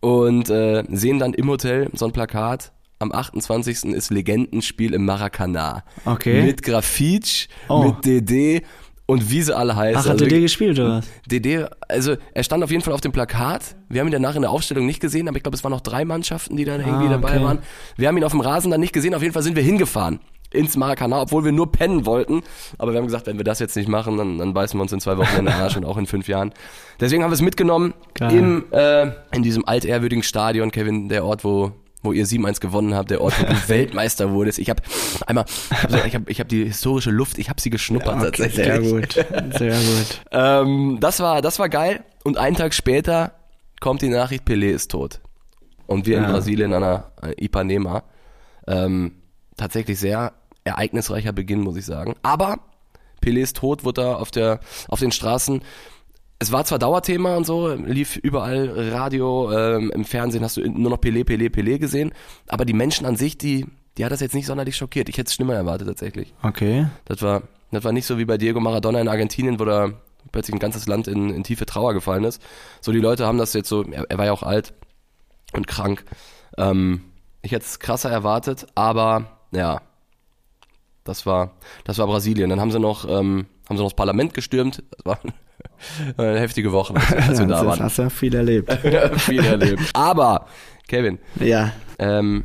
und 0.01 0.49
äh, 0.51 0.85
sehen 0.91 1.19
dann 1.19 1.35
im 1.35 1.49
Hotel 1.49 1.91
so 1.95 2.07
ein 2.07 2.13
Plakat. 2.13 2.73
Am 3.03 3.13
28. 3.13 3.85
ist 3.95 4.11
Legendenspiel 4.11 4.93
im 4.93 5.07
Maracanã. 5.07 5.85
Okay. 6.05 6.43
Mit 6.43 6.63
Grafitsch, 6.63 7.49
Oh. 7.69 7.83
mit 7.83 8.05
DD 8.05 8.63
und 9.11 9.31
wie 9.31 9.43
sie 9.43 9.57
alle 9.57 9.75
heißen. 9.77 9.97
Ach, 10.01 10.05
hat 10.05 10.13
Also 10.13 10.27
dir 10.27 10.41
gespielt 10.41 10.79
oder 10.79 10.99
was? 10.99 11.07
DD, 11.27 11.67
also 11.89 12.17
er 12.33 12.43
stand 12.45 12.63
auf 12.65 12.71
jeden 12.71 12.83
Fall 12.83 12.95
auf 12.95 13.01
dem 13.01 13.13
Plakat. 13.13 13.77
Wir 13.89 14.01
haben 14.01 14.09
ihn 14.09 14.13
danach 14.13 14.37
in 14.37 14.43
der 14.43 14.51
Aufstellung 14.51 14.87
nicht 14.87 15.01
gesehen, 15.01 15.29
aber 15.29 15.37
ich 15.37 15.43
glaube, 15.43 15.57
es 15.57 15.65
waren 15.65 15.73
noch 15.73 15.81
drei 15.81 16.05
Mannschaften, 16.05 16.57
die 16.57 16.65
dann 16.65 16.81
irgendwie 16.81 17.07
Ah, 17.07 17.11
dabei 17.11 17.35
okay. 17.37 17.45
waren. 17.45 17.59
Wir 17.97 18.09
haben 18.09 18.17
ihn 18.17 18.25
auf 18.25 18.33
dem 18.33 18.41
Rasen 18.41 18.71
dann 18.71 18.81
nicht 18.81 18.93
gesehen. 18.93 19.15
Auf 19.15 19.23
jeden 19.23 19.35
Fall 19.35 19.43
sind 19.43 19.57
wir 19.57 19.63
hingefahren 19.63 20.21
ins 20.53 20.77
Maracanã, 20.77 21.23
obwohl 21.23 21.45
wir 21.45 21.53
nur 21.53 21.71
pennen 21.71 22.07
wollten. 22.07 22.43
Aber 22.79 22.93
wir 22.93 22.99
haben 22.99 23.07
gesagt, 23.07 23.27
wenn 23.29 23.37
wir 23.37 23.45
das 23.45 23.59
jetzt 23.61 23.77
nicht 23.77 23.89
machen, 23.89 24.17
dann, 24.17 24.39
dann 24.39 24.53
beißen 24.53 24.79
wir 24.79 24.83
uns 24.83 24.93
in 24.93 24.99
zwei 25.01 25.17
Wochen 25.17 25.37
in 25.39 25.45
den 25.45 25.55
Arsch 25.55 25.77
und 25.77 25.85
auch 25.85 25.97
in 25.97 26.07
fünf 26.07 26.27
Jahren. 26.29 26.53
Deswegen 26.99 27.23
haben 27.23 27.31
wir 27.31 27.35
es 27.35 27.41
mitgenommen 27.43 27.95
Geil. 28.15 28.33
im, 28.37 28.65
äh, 28.73 29.11
in 29.33 29.43
diesem 29.45 29.65
altehrwürdigen 29.67 30.23
Stadion, 30.25 30.71
Kevin, 30.73 31.09
der 31.09 31.25
Ort, 31.25 31.45
wo 31.45 31.73
wo 32.03 32.13
ihr 32.13 32.27
7-1 32.27 32.61
gewonnen 32.61 32.95
habt, 32.95 33.11
der 33.11 33.21
Ort, 33.21 33.35
wo 33.41 33.47
du 33.47 33.55
Weltmeister 33.69 34.31
wurdest. 34.33 34.59
Ich 34.59 34.71
habe 34.71 34.83
einmal, 35.27 35.45
ich 36.07 36.15
habe 36.15 36.31
ich 36.31 36.41
hab 36.41 36.49
die 36.49 36.65
historische 36.65 37.11
Luft, 37.11 37.39
ich 37.39 37.49
habe 37.51 37.61
sie 37.61 37.71
geschnuppert 37.71 38.21
tatsächlich. 38.21 38.55
Sehr 38.67 38.81
gut, 38.81 39.13
sehr 39.59 39.77
gut. 39.79 40.21
Ähm, 40.31 40.99
das 41.01 41.21
war, 41.21 41.43
das 41.43 41.59
war 41.59 41.69
geil. 41.69 42.05
Und 42.25 42.39
einen 42.39 42.57
Tag 42.57 42.75
später 42.75 43.33
kommt 43.81 44.03
die 44.03 44.09
Nachricht, 44.09 44.47
Pelé 44.47 44.71
ist 44.71 44.91
tot. 44.91 45.21
Und 45.87 46.07
wir 46.07 46.19
in 46.19 46.25
Ja. 46.25 46.31
Brasilien 46.31 46.73
an 46.73 46.83
der 46.83 47.13
äh, 47.23 47.45
Ipanema. 47.45 48.05
Ähm, 48.67 49.13
tatsächlich 49.57 49.99
sehr 49.99 50.33
ereignisreicher 50.65 51.33
Beginn, 51.33 51.61
muss 51.61 51.77
ich 51.77 51.85
sagen. 51.85 52.15
Aber 52.23 52.61
Pelé 53.23 53.41
ist 53.41 53.57
tot, 53.57 53.85
wurde 53.85 54.03
da 54.03 54.15
auf 54.15 54.31
der, 54.31 54.61
auf 54.89 55.01
den 55.01 55.13
Straßen 55.13 55.63
es 56.41 56.51
war 56.51 56.65
zwar 56.65 56.79
Dauerthema 56.79 57.37
und 57.37 57.45
so, 57.45 57.69
lief 57.69 58.17
überall 58.17 58.91
Radio, 58.93 59.53
ähm, 59.53 59.93
im 59.95 60.07
Fernsehen 60.07 60.43
hast 60.43 60.57
du 60.57 60.63
nur 60.63 60.91
noch 60.91 60.99
Pelé, 60.99 61.23
Pelé, 61.23 61.51
Pelé 61.51 61.79
gesehen, 61.79 62.13
aber 62.49 62.65
die 62.65 62.73
Menschen 62.73 63.05
an 63.05 63.15
sich, 63.15 63.37
die, 63.37 63.67
die 63.99 64.05
hat 64.07 64.11
das 64.11 64.21
jetzt 64.21 64.35
nicht 64.35 64.47
sonderlich 64.47 64.75
schockiert. 64.75 65.11
Ich 65.11 65.19
hätte 65.19 65.29
es 65.29 65.35
schlimmer 65.35 65.55
erwartet 65.55 65.87
tatsächlich. 65.87 66.33
Okay. 66.43 66.87
Das 67.05 67.21
war, 67.21 67.43
das 67.71 67.85
war 67.85 67.93
nicht 67.93 68.07
so 68.07 68.17
wie 68.17 68.25
bei 68.25 68.39
Diego 68.39 68.59
Maradona 68.59 69.03
in 69.03 69.09
Argentinien, 69.09 69.61
wo 69.61 69.67
da 69.67 69.93
plötzlich 70.33 70.55
ein 70.55 70.61
ganzes 70.61 70.89
Land 70.89 71.09
in, 71.09 71.29
in 71.29 71.45
tiefe 71.45 71.67
Trauer 71.67 71.93
gefallen 71.93 72.25
ist. 72.25 72.41
So, 72.81 72.91
die 72.91 73.01
Leute 73.01 73.27
haben 73.27 73.37
das 73.37 73.53
jetzt 73.53 73.69
so, 73.69 73.85
er, 73.85 74.07
er 74.09 74.17
war 74.17 74.25
ja 74.25 74.33
auch 74.33 74.43
alt 74.43 74.73
und 75.53 75.67
krank. 75.67 76.07
Ähm, 76.57 77.03
ich 77.43 77.53
hätte 77.53 77.67
es 77.67 77.81
krasser 77.81 78.11
erwartet, 78.11 78.67
aber 78.75 79.27
ja, 79.51 79.83
das 81.05 81.27
war, 81.27 81.53
das 81.85 81.99
war 81.99 82.07
Brasilien. 82.07 82.49
Dann 82.49 82.61
haben 82.61 82.71
sie 82.71 82.81
noch, 82.81 83.05
ähm, 83.05 83.47
haben 83.69 83.77
sie 83.77 83.83
noch 83.83 83.91
das 83.91 83.97
Parlament 83.97 84.33
gestürmt. 84.33 84.83
Das 84.91 85.05
war 85.05 85.19
heftige 86.19 86.73
Woche, 86.73 86.95
als 86.95 87.39
wir 87.39 87.47
da 87.47 87.65
waren. 87.67 87.81
hast 87.81 87.99
du 87.99 88.11
viel 88.11 88.35
erlebt. 88.35 88.73
Viel 89.21 89.45
erlebt. 89.45 89.83
Aber, 89.95 90.47
Kevin, 90.89 91.19
ja. 91.39 91.73
ähm, 91.99 92.45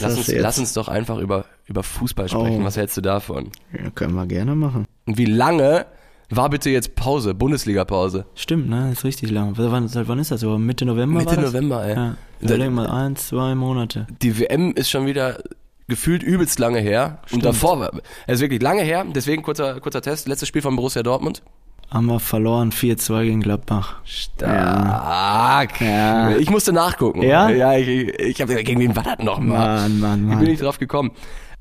lass, 0.00 0.16
uns, 0.16 0.32
lass 0.32 0.58
uns 0.58 0.72
doch 0.72 0.88
einfach 0.88 1.18
über, 1.18 1.44
über 1.66 1.82
Fußball 1.82 2.28
sprechen. 2.28 2.62
Oh. 2.62 2.64
Was 2.64 2.76
hältst 2.76 2.96
du 2.96 3.00
davon? 3.00 3.50
Ja, 3.72 3.90
können 3.90 4.14
wir 4.14 4.26
gerne 4.26 4.54
machen. 4.54 4.86
Und 5.06 5.18
wie 5.18 5.24
lange 5.26 5.86
war 6.30 6.48
bitte 6.48 6.70
jetzt 6.70 6.94
Pause, 6.94 7.34
Bundesliga-Pause? 7.34 8.24
Stimmt, 8.34 8.68
ne? 8.68 8.92
Ist 8.92 9.04
richtig 9.04 9.30
lang. 9.30 9.54
Wann, 9.56 9.88
seit 9.88 10.06
wann 10.08 10.18
ist 10.20 10.30
das? 10.30 10.40
So 10.40 10.58
Mitte 10.58 10.84
November? 10.84 11.18
Mitte 11.20 11.36
war 11.36 11.42
das? 11.42 11.52
November, 11.52 11.84
ey. 11.84 11.94
Ja. 11.94 12.16
Da- 12.40 12.46
Überleg 12.54 12.70
mal, 12.70 12.86
eins, 12.88 13.28
zwei 13.28 13.54
Monate. 13.54 14.06
Die 14.22 14.38
WM 14.38 14.72
ist 14.72 14.90
schon 14.90 15.06
wieder 15.06 15.42
gefühlt 15.88 16.22
übelst 16.22 16.58
lange 16.60 16.78
her. 16.78 17.18
Und 17.22 17.28
Stimmt. 17.28 17.44
davor 17.46 17.80
war, 17.80 17.90
es 18.28 18.34
ist 18.36 18.40
wirklich 18.42 18.62
lange 18.62 18.82
her. 18.82 19.04
Deswegen 19.12 19.42
kurzer, 19.42 19.80
kurzer 19.80 20.00
Test. 20.02 20.28
Letztes 20.28 20.48
Spiel 20.48 20.62
von 20.62 20.76
Borussia 20.76 21.02
Dortmund. 21.02 21.42
Haben 21.90 22.06
wir 22.06 22.20
verloren, 22.20 22.70
4-2 22.70 23.24
gegen 23.24 23.40
Gladbach. 23.40 23.96
Stark. 24.04 25.80
Ja. 25.80 26.36
Ich 26.36 26.48
musste 26.50 26.72
nachgucken. 26.72 27.22
Ja? 27.22 27.50
Ja, 27.50 27.76
ich, 27.76 27.88
ich 27.88 28.40
habe 28.40 28.62
gegen 28.62 28.80
wen 28.80 28.94
war 28.94 29.02
das 29.02 29.18
noch 29.18 29.40
mal? 29.40 29.88
Mann, 29.88 29.98
Mann, 30.00 30.20
Ich 30.20 30.28
bin 30.28 30.36
Mann. 30.36 30.44
nicht 30.44 30.62
drauf 30.62 30.78
gekommen. 30.78 31.10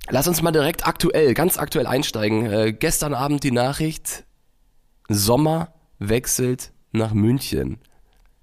Lass 0.09 0.27
uns 0.27 0.41
mal 0.41 0.51
direkt 0.51 0.87
aktuell, 0.87 1.33
ganz 1.33 1.57
aktuell 1.57 1.87
einsteigen. 1.87 2.45
Äh, 2.45 2.73
gestern 2.73 3.13
Abend 3.13 3.43
die 3.43 3.51
Nachricht, 3.51 4.25
Sommer 5.07 5.69
wechselt 5.97 6.71
nach 6.91 7.13
München. 7.13 7.79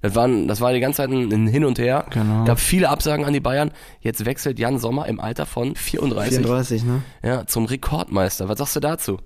Das, 0.02 0.14
waren, 0.14 0.46
das 0.46 0.60
war 0.60 0.72
die 0.72 0.80
ganze 0.80 0.98
Zeit 0.98 1.10
ein 1.10 1.32
ein 1.32 1.46
Hin 1.46 1.64
und 1.64 1.78
Her. 1.78 2.06
Genau. 2.10 2.44
Gab 2.44 2.60
viele 2.60 2.88
Absagen 2.88 3.24
an 3.24 3.32
die 3.32 3.40
Bayern. 3.40 3.70
Jetzt 4.00 4.24
wechselt 4.24 4.58
Jan 4.58 4.78
Sommer 4.78 5.06
im 5.06 5.18
Alter 5.20 5.46
von 5.46 5.74
34, 5.74 6.38
34, 6.38 6.84
ne? 6.84 7.02
Ja, 7.24 7.46
zum 7.46 7.64
Rekordmeister. 7.64 8.48
Was 8.48 8.58
sagst 8.58 8.76
du 8.76 8.80
dazu? 8.80 9.18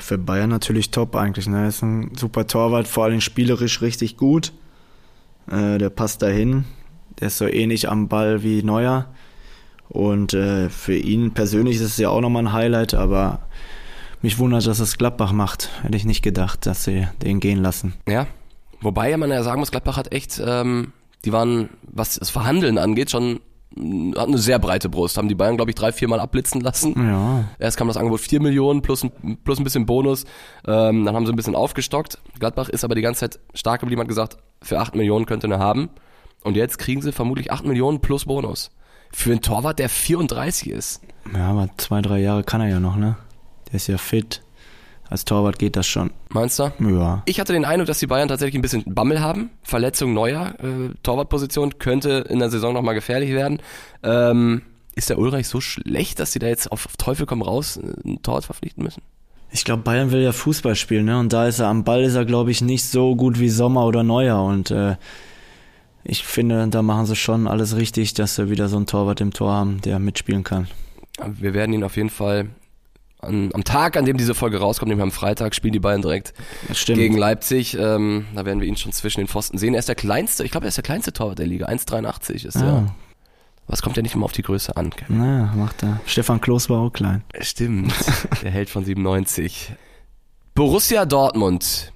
Für 0.00 0.18
Bayern 0.18 0.50
natürlich 0.50 0.90
top 0.90 1.16
eigentlich. 1.16 1.46
Ne? 1.46 1.68
Ist 1.68 1.82
ein 1.82 2.12
super 2.16 2.46
Torwart, 2.46 2.88
vor 2.88 3.04
allem 3.04 3.20
spielerisch 3.20 3.82
richtig 3.82 4.16
gut. 4.16 4.52
Äh, 5.50 5.78
der 5.78 5.90
passt 5.90 6.22
dahin. 6.22 6.64
Der 7.20 7.28
ist 7.28 7.38
so 7.38 7.46
ähnlich 7.46 7.88
am 7.88 8.08
Ball 8.08 8.42
wie 8.42 8.62
Neuer. 8.62 9.06
Und 9.88 10.34
äh, 10.34 10.68
für 10.68 10.96
ihn 10.96 11.32
persönlich 11.32 11.76
ist 11.76 11.82
es 11.82 11.96
ja 11.96 12.10
auch 12.10 12.20
nochmal 12.20 12.44
ein 12.44 12.52
Highlight, 12.52 12.94
aber 12.94 13.40
mich 14.20 14.38
wundert, 14.38 14.66
dass 14.66 14.80
es 14.80 14.98
Gladbach 14.98 15.32
macht. 15.32 15.70
Hätte 15.82 15.96
ich 15.96 16.04
nicht 16.04 16.22
gedacht, 16.22 16.66
dass 16.66 16.84
sie 16.84 17.06
den 17.22 17.40
gehen 17.40 17.62
lassen. 17.62 17.94
Ja. 18.06 18.26
Wobei 18.80 19.16
man 19.16 19.30
ja 19.30 19.42
sagen 19.42 19.60
muss, 19.60 19.70
Gladbach 19.70 19.96
hat 19.96 20.12
echt, 20.12 20.40
ähm, 20.44 20.92
die 21.24 21.32
waren, 21.32 21.68
was 21.82 22.18
das 22.18 22.30
Verhandeln 22.30 22.78
angeht, 22.78 23.10
schon 23.10 23.40
hat 24.16 24.28
eine 24.28 24.38
sehr 24.38 24.58
breite 24.58 24.88
Brust. 24.88 25.16
Haben 25.16 25.28
die 25.28 25.34
Bayern, 25.34 25.56
glaube 25.56 25.70
ich, 25.70 25.74
drei, 25.74 25.92
vier 25.92 26.08
Mal 26.08 26.20
abblitzen 26.20 26.60
lassen. 26.60 26.94
Ja, 26.96 27.44
Erst 27.58 27.76
kam 27.76 27.88
das 27.88 27.96
Angebot 27.96 28.20
4 28.20 28.40
Millionen 28.40 28.82
plus, 28.82 29.04
ein- 29.04 29.38
plus 29.44 29.58
ein 29.58 29.64
bisschen 29.64 29.86
Bonus. 29.86 30.24
Ähm, 30.66 31.04
dann 31.04 31.14
haben 31.14 31.26
sie 31.26 31.32
ein 31.32 31.36
bisschen 31.36 31.54
aufgestockt. 31.54 32.18
Gladbach 32.38 32.68
ist 32.68 32.84
aber 32.84 32.94
die 32.94 33.02
ganze 33.02 33.20
Zeit 33.20 33.40
stark 33.54 33.80
geblieben, 33.80 34.00
hat 34.00 34.08
gesagt, 34.08 34.36
für 34.62 34.78
8 34.80 34.94
Millionen 34.94 35.26
könnte 35.26 35.48
er 35.48 35.58
haben. 35.58 35.90
Und 36.44 36.56
jetzt 36.56 36.78
kriegen 36.78 37.02
sie 37.02 37.12
vermutlich 37.12 37.50
8 37.52 37.64
Millionen 37.64 38.00
plus 38.00 38.24
Bonus. 38.26 38.70
Für 39.12 39.30
einen 39.32 39.40
Torwart, 39.40 39.78
der 39.78 39.88
34 39.88 40.70
ist. 40.70 41.02
ja, 41.34 41.48
aber 41.50 41.68
zwei, 41.78 42.02
drei 42.02 42.18
Jahre 42.20 42.44
kann 42.44 42.60
er 42.60 42.68
ja 42.68 42.80
noch, 42.80 42.96
ne? 42.96 43.16
Der 43.68 43.74
ist 43.74 43.86
ja 43.86 43.98
fit. 43.98 44.42
Als 45.10 45.24
Torwart 45.24 45.58
geht 45.58 45.76
das 45.76 45.86
schon. 45.86 46.10
Meinst 46.28 46.58
du? 46.58 46.70
Ja. 46.80 47.22
Ich 47.24 47.40
hatte 47.40 47.54
den 47.54 47.64
Eindruck, 47.64 47.86
dass 47.86 47.98
die 47.98 48.06
Bayern 48.06 48.28
tatsächlich 48.28 48.56
ein 48.56 48.62
bisschen 48.62 48.84
Bammel 48.86 49.20
haben. 49.20 49.50
Verletzung 49.62 50.12
neuer 50.12 50.54
äh, 50.58 50.94
Torwartposition 51.02 51.78
könnte 51.78 52.26
in 52.28 52.38
der 52.40 52.50
Saison 52.50 52.74
nochmal 52.74 52.94
gefährlich 52.94 53.30
werden. 53.30 53.60
Ähm, 54.02 54.62
ist 54.94 55.08
der 55.08 55.18
Ulreich 55.18 55.48
so 55.48 55.60
schlecht, 55.60 56.18
dass 56.18 56.32
sie 56.32 56.38
da 56.38 56.48
jetzt 56.48 56.70
auf 56.70 56.88
Teufel 56.98 57.24
komm 57.24 57.40
raus 57.40 57.78
äh, 57.78 57.94
einen 58.04 58.22
Torwart 58.22 58.44
verpflichten 58.44 58.84
müssen? 58.84 59.02
Ich 59.50 59.64
glaube, 59.64 59.82
Bayern 59.82 60.10
will 60.10 60.20
ja 60.20 60.32
Fußball 60.32 60.74
spielen, 60.74 61.06
ne? 61.06 61.18
Und 61.18 61.32
da 61.32 61.46
ist 61.46 61.58
er 61.58 61.68
am 61.68 61.84
Ball 61.84 62.02
ist 62.02 62.14
er, 62.14 62.26
glaube 62.26 62.50
ich, 62.50 62.60
nicht 62.60 62.84
so 62.84 63.16
gut 63.16 63.38
wie 63.40 63.48
Sommer 63.48 63.86
oder 63.86 64.02
Neuer. 64.02 64.42
Und 64.42 64.70
äh, 64.70 64.96
ich 66.04 66.22
finde, 66.24 66.68
da 66.68 66.82
machen 66.82 67.06
sie 67.06 67.16
schon 67.16 67.48
alles 67.48 67.76
richtig, 67.76 68.12
dass 68.12 68.34
sie 68.34 68.50
wieder 68.50 68.68
so 68.68 68.76
einen 68.76 68.86
Torwart 68.86 69.22
im 69.22 69.32
Tor 69.32 69.52
haben, 69.52 69.80
der 69.80 69.98
mitspielen 69.98 70.44
kann. 70.44 70.68
Wir 71.26 71.54
werden 71.54 71.72
ihn 71.72 71.82
auf 71.82 71.96
jeden 71.96 72.10
Fall 72.10 72.50
an, 73.20 73.50
am 73.52 73.64
Tag, 73.64 73.96
an 73.96 74.04
dem 74.04 74.16
diese 74.16 74.34
Folge 74.34 74.58
rauskommt, 74.58 74.88
nämlich 74.88 75.02
am 75.02 75.12
Freitag, 75.12 75.54
spielen 75.54 75.72
die 75.72 75.80
Bayern 75.80 76.02
direkt 76.02 76.34
gegen 76.86 77.16
Leipzig. 77.16 77.76
Ähm, 77.78 78.26
da 78.34 78.44
werden 78.44 78.60
wir 78.60 78.68
ihn 78.68 78.76
schon 78.76 78.92
zwischen 78.92 79.20
den 79.20 79.28
Pfosten 79.28 79.58
sehen. 79.58 79.74
Er 79.74 79.80
ist 79.80 79.88
der 79.88 79.94
kleinste, 79.94 80.44
ich 80.44 80.50
glaube, 80.50 80.66
er 80.66 80.68
ist 80.68 80.76
der 80.76 80.84
kleinste 80.84 81.12
Torwart 81.12 81.38
der 81.38 81.46
Liga. 81.46 81.66
1,83 81.66 82.46
ist 82.46 82.56
ah, 82.56 82.64
er. 82.64 82.94
Was 83.66 83.82
kommt 83.82 83.96
ja 83.96 84.02
nicht 84.02 84.14
immer 84.14 84.24
auf 84.24 84.32
die 84.32 84.42
Größe 84.42 84.76
an? 84.76 84.90
Kevin? 84.90 85.18
na, 85.18 85.52
macht 85.54 85.82
er. 85.82 86.00
Stefan 86.06 86.40
Klos 86.40 86.70
war 86.70 86.80
auch 86.80 86.92
klein. 86.92 87.22
Stimmt, 87.40 87.92
der 88.42 88.50
Held 88.50 88.70
von 88.70 88.84
97. 88.84 89.72
Borussia 90.54 91.04
Dortmund. 91.04 91.92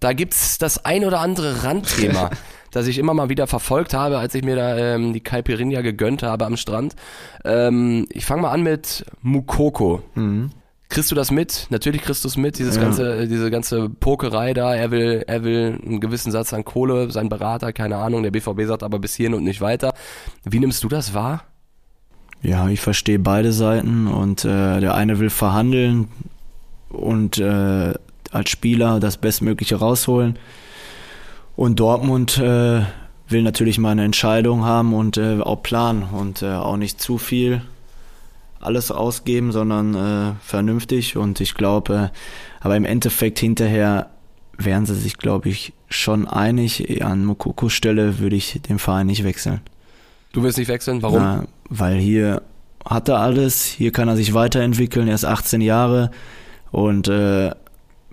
Da 0.00 0.14
gibt's 0.14 0.56
das 0.56 0.84
ein 0.84 1.04
oder 1.04 1.20
andere 1.20 1.62
Randthema, 1.62 2.30
das 2.70 2.86
ich 2.86 2.96
immer 2.96 3.12
mal 3.12 3.28
wieder 3.28 3.46
verfolgt 3.46 3.92
habe, 3.92 4.18
als 4.18 4.34
ich 4.34 4.42
mir 4.42 4.56
da 4.56 4.76
ähm, 4.78 5.12
die 5.12 5.20
Caipirinha 5.20 5.82
gegönnt 5.82 6.22
habe 6.22 6.46
am 6.46 6.56
Strand. 6.56 6.96
Ähm, 7.44 8.06
ich 8.10 8.24
fange 8.24 8.42
mal 8.42 8.50
an 8.52 8.62
mit 8.62 9.04
Mukoko. 9.20 10.02
Mhm. 10.14 10.50
Kriegst 10.90 11.10
du 11.10 11.14
das 11.14 11.30
mit? 11.30 11.68
Natürlich 11.70 12.02
kriegst 12.02 12.24
du 12.24 12.28
es 12.28 12.36
mit, 12.36 12.58
dieses 12.58 12.76
Ja. 12.76 12.82
ganze, 12.82 13.20
äh, 13.22 13.26
diese 13.28 13.50
ganze 13.50 13.88
Pokerei 13.88 14.52
da. 14.54 14.74
Er 14.74 14.90
will, 14.90 15.24
er 15.26 15.44
will 15.44 15.78
einen 15.86 16.00
gewissen 16.00 16.32
Satz 16.32 16.52
an 16.52 16.64
Kohle, 16.64 17.10
sein 17.12 17.28
Berater, 17.28 17.72
keine 17.72 17.96
Ahnung. 17.96 18.22
Der 18.24 18.32
BVB 18.32 18.66
sagt 18.66 18.82
aber 18.82 18.98
bis 18.98 19.14
hierhin 19.14 19.34
und 19.34 19.44
nicht 19.44 19.60
weiter. 19.60 19.94
Wie 20.44 20.58
nimmst 20.58 20.82
du 20.84 20.88
das 20.88 21.14
wahr? 21.14 21.44
Ja, 22.42 22.68
ich 22.68 22.80
verstehe 22.80 23.18
beide 23.20 23.52
Seiten 23.52 24.08
und 24.08 24.44
äh, 24.44 24.80
der 24.80 24.94
eine 24.94 25.18
will 25.20 25.30
verhandeln 25.30 26.08
und 26.88 27.38
äh, 27.38 27.94
als 28.32 28.50
Spieler 28.50 28.98
das 28.98 29.16
Bestmögliche 29.16 29.76
rausholen. 29.76 30.38
Und 31.54 31.78
Dortmund 31.78 32.38
äh, 32.38 32.80
will 33.28 33.42
natürlich 33.42 33.78
mal 33.78 33.90
eine 33.90 34.04
Entscheidung 34.04 34.64
haben 34.64 34.92
und 34.94 35.18
äh, 35.18 35.38
auch 35.40 35.62
planen 35.62 36.02
und 36.02 36.42
äh, 36.42 36.50
auch 36.50 36.76
nicht 36.76 37.00
zu 37.00 37.18
viel 37.18 37.62
alles 38.60 38.90
ausgeben, 38.90 39.52
sondern 39.52 39.94
äh, 39.94 40.32
vernünftig. 40.42 41.16
Und 41.16 41.40
ich 41.40 41.54
glaube, 41.54 42.10
äh, 42.12 42.16
aber 42.60 42.76
im 42.76 42.84
Endeffekt 42.84 43.38
hinterher 43.38 44.10
wären 44.56 44.86
sie 44.86 44.94
sich, 44.94 45.16
glaube 45.16 45.48
ich, 45.48 45.72
schon 45.88 46.28
einig. 46.28 47.02
An 47.02 47.24
Mokokos 47.24 47.72
Stelle 47.72 48.18
würde 48.18 48.36
ich 48.36 48.60
den 48.68 48.78
Verein 48.78 49.06
nicht 49.06 49.24
wechseln. 49.24 49.60
Du 50.32 50.42
willst 50.42 50.58
nicht 50.58 50.68
wechseln? 50.68 51.02
Warum? 51.02 51.18
Na, 51.18 51.44
weil 51.68 51.98
hier 51.98 52.42
hat 52.84 53.08
er 53.08 53.18
alles, 53.18 53.64
hier 53.64 53.92
kann 53.92 54.08
er 54.08 54.16
sich 54.16 54.32
weiterentwickeln, 54.34 55.08
er 55.08 55.14
ist 55.14 55.24
18 55.24 55.60
Jahre 55.60 56.10
und 56.70 57.08
äh, 57.08 57.50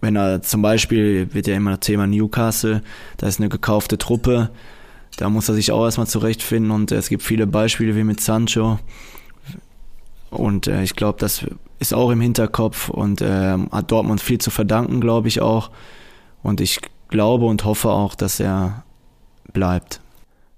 wenn 0.02 0.16
er 0.16 0.42
zum 0.42 0.62
Beispiel, 0.62 1.34
wird 1.34 1.48
ja 1.48 1.56
immer 1.56 1.80
Thema 1.80 2.06
Newcastle, 2.06 2.84
da 3.18 3.28
ist 3.28 3.40
eine 3.40 3.50
gekaufte 3.50 3.98
Truppe, 3.98 4.50
da 5.18 5.30
muss 5.30 5.50
er 5.50 5.56
sich 5.56 5.72
auch 5.72 5.86
erstmal 5.86 6.08
zurechtfinden 6.08 6.72
und 6.72 6.92
es 6.92 7.10
gibt 7.10 7.24
viele 7.24 7.48
Beispiele 7.48 7.96
wie 7.96 8.04
mit 8.04 8.20
Sancho 8.20 8.80
und 10.30 10.68
äh, 10.68 10.84
ich 10.84 10.96
glaube, 10.96 11.20
das 11.20 11.46
ist 11.80 11.94
auch 11.94 12.12
im 12.12 12.22
Hinterkopf 12.22 12.90
und 12.90 13.22
äh, 13.22 13.58
hat 13.72 13.92
Dortmund 13.92 14.22
viel 14.22 14.40
zu 14.40 14.50
verdanken, 14.50 15.02
glaube 15.02 15.28
ich 15.28 15.42
auch 15.42 15.70
und 16.44 16.62
ich 16.62 16.80
glaube 17.10 17.46
und 17.46 17.66
hoffe 17.66 17.90
auch, 17.90 18.16
dass 18.16 18.40
er 18.40 18.84
bleibt. 19.54 20.02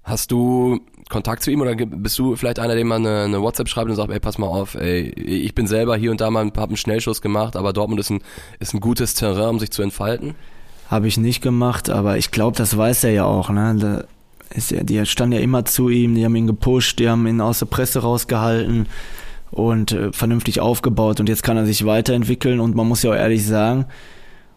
Hast 0.02 0.32
du 0.32 0.80
Kontakt 1.08 1.42
zu 1.42 1.50
ihm 1.50 1.60
oder 1.60 1.74
bist 1.74 2.18
du 2.18 2.36
vielleicht 2.36 2.58
einer, 2.58 2.74
dem 2.74 2.88
man 2.88 3.04
eine, 3.04 3.24
eine 3.24 3.42
WhatsApp 3.42 3.68
schreibt 3.68 3.90
und 3.90 3.96
sagt, 3.96 4.10
ey, 4.10 4.20
pass 4.20 4.38
mal 4.38 4.46
auf, 4.46 4.74
ey, 4.76 5.10
ich 5.10 5.54
bin 5.54 5.66
selber 5.66 5.96
hier 5.96 6.10
und 6.10 6.20
da 6.20 6.30
mal 6.30 6.46
hab 6.56 6.68
einen 6.68 6.76
Schnellschuss 6.76 7.20
gemacht, 7.20 7.56
aber 7.56 7.72
Dortmund 7.72 8.00
ist 8.00 8.10
ein, 8.10 8.20
ist 8.60 8.74
ein 8.74 8.80
gutes 8.80 9.14
Terrain, 9.14 9.50
um 9.50 9.58
sich 9.58 9.70
zu 9.70 9.82
entfalten? 9.82 10.34
Habe 10.88 11.08
ich 11.08 11.18
nicht 11.18 11.42
gemacht, 11.42 11.90
aber 11.90 12.16
ich 12.16 12.30
glaube, 12.30 12.56
das 12.56 12.76
weiß 12.76 13.04
er 13.04 13.10
ja 13.10 13.24
auch. 13.24 13.50
Ne? 13.50 13.76
Da 13.78 14.04
ist 14.54 14.70
ja, 14.70 14.82
die 14.82 15.04
standen 15.06 15.34
ja 15.34 15.40
immer 15.40 15.64
zu 15.64 15.88
ihm, 15.88 16.14
die 16.14 16.24
haben 16.24 16.34
ihn 16.34 16.46
gepusht, 16.46 16.98
die 16.98 17.08
haben 17.08 17.26
ihn 17.26 17.40
aus 17.40 17.58
der 17.60 17.66
Presse 17.66 18.00
rausgehalten 18.00 18.86
und 19.50 19.92
äh, 19.92 20.12
vernünftig 20.12 20.60
aufgebaut. 20.60 21.20
Und 21.20 21.28
jetzt 21.28 21.42
kann 21.42 21.56
er 21.56 21.66
sich 21.66 21.84
weiterentwickeln 21.84 22.60
und 22.60 22.74
man 22.74 22.86
muss 22.86 23.02
ja 23.02 23.10
auch 23.10 23.16
ehrlich 23.16 23.46
sagen, 23.46 23.86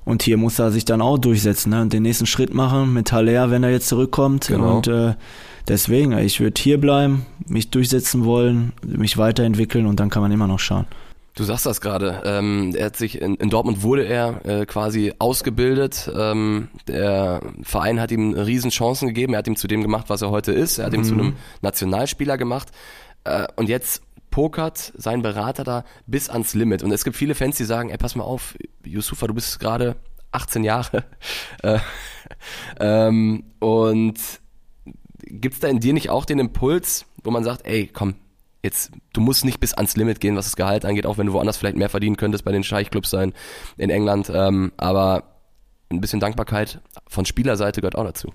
und 0.05 0.23
hier 0.23 0.38
muss 0.38 0.59
er 0.59 0.71
sich 0.71 0.85
dann 0.85 1.01
auch 1.01 1.17
durchsetzen 1.17 1.69
ne? 1.69 1.81
und 1.81 1.93
den 1.93 2.03
nächsten 2.03 2.25
Schritt 2.25 2.53
machen 2.53 2.93
mit 2.93 3.12
Haller, 3.12 3.51
wenn 3.51 3.63
er 3.63 3.71
jetzt 3.71 3.88
zurückkommt. 3.88 4.47
Genau. 4.47 4.77
Und 4.77 4.88
äh, 4.88 5.13
deswegen, 5.67 6.17
ich 6.17 6.39
würde 6.39 6.62
hier 6.62 6.79
bleiben, 6.79 7.25
mich 7.47 7.69
durchsetzen 7.69 8.25
wollen, 8.25 8.73
mich 8.85 9.17
weiterentwickeln 9.17 9.85
und 9.85 10.00
dann 10.00 10.09
kann 10.09 10.21
man 10.21 10.31
immer 10.31 10.47
noch 10.47 10.59
schauen. 10.59 10.85
Du 11.35 11.43
sagst 11.43 11.65
das 11.65 11.81
gerade. 11.81 12.21
Ähm, 12.25 12.75
er 12.75 12.88
hat 12.88 12.95
sich 12.95 13.19
in, 13.19 13.35
in 13.35 13.50
Dortmund 13.50 13.81
wurde 13.81 14.03
er 14.03 14.45
äh, 14.45 14.65
quasi 14.67 15.13
ausgebildet. 15.17 16.12
Ähm, 16.15 16.67
der 16.88 17.41
Verein 17.63 18.00
hat 18.00 18.12
ihm 18.12 18.33
riesen 18.33 18.69
Chancen 18.69 19.07
gegeben. 19.07 19.33
Er 19.33 19.39
hat 19.39 19.47
ihm 19.47 19.55
zu 19.55 19.67
dem 19.67 19.81
gemacht, 19.81 20.05
was 20.09 20.21
er 20.21 20.29
heute 20.29 20.51
ist. 20.51 20.77
Er 20.77 20.85
hat 20.85 20.93
ihn 20.93 21.03
zu 21.03 21.15
einem 21.15 21.33
Nationalspieler 21.62 22.38
gemacht. 22.38 22.67
Äh, 23.23 23.47
und 23.55 23.67
jetzt 23.67 24.03
pokert 24.34 24.94
sein 24.98 25.22
Berater 25.22 25.63
da 25.63 25.86
bis 26.08 26.28
ans 26.28 26.56
Limit. 26.56 26.82
Und 26.82 26.92
es 26.92 27.04
gibt 27.04 27.16
viele 27.16 27.36
Fans, 27.36 27.56
die 27.56 27.66
sagen, 27.66 27.92
ey, 27.92 28.00
pass 28.00 28.16
mal 28.16 28.24
auf, 28.24 28.56
Yusufa, 28.84 29.28
du 29.28 29.36
bist 29.36 29.60
gerade 29.60 29.96
18 30.32 30.63
Jahre. 30.63 31.06
Äh, 31.62 31.80
ähm, 32.80 33.44
und 33.60 34.20
gibt's 35.20 35.60
da 35.60 35.68
in 35.68 35.80
dir 35.80 35.94
nicht 35.94 36.10
auch 36.10 36.25
den 36.25 36.40
Impuls, 36.40 37.06
wo 37.24 37.32
man 37.32 37.44
sagt, 37.44 37.66
ey, 37.66 37.88
komm, 37.88 38.16
jetzt, 38.63 38.92
du 39.13 39.22
musst 39.22 39.46
nicht 39.46 39.60
bis 39.60 39.74
ans 39.74 39.96
Limit 39.96 40.20
gehen, 40.20 40.36
was 40.36 40.46
das 40.46 40.56
Gehalt 40.56 40.84
angeht, 40.84 41.06
auch 41.06 41.18
wenn 41.18 41.28
du 41.28 41.34
woanders 41.34 41.58
vielleicht 41.58 41.78
mehr 41.78 41.90
verdienen 41.90 42.18
könntest, 42.18 42.44
bei 42.44 42.52
den 42.52 42.63
Scheichclubs 42.63 43.12
sein 43.12 43.34
in 43.78 43.90
England, 43.90 44.32
ähm, 44.34 44.72
aber 44.78 45.40
ein 45.92 46.02
bisschen 46.02 46.20
Dankbarkeit 46.20 46.82
von 47.08 47.25
Spielerseite 47.25 47.82
gehört 47.82 47.96
auch 47.96 48.06
dazu. 48.06 48.34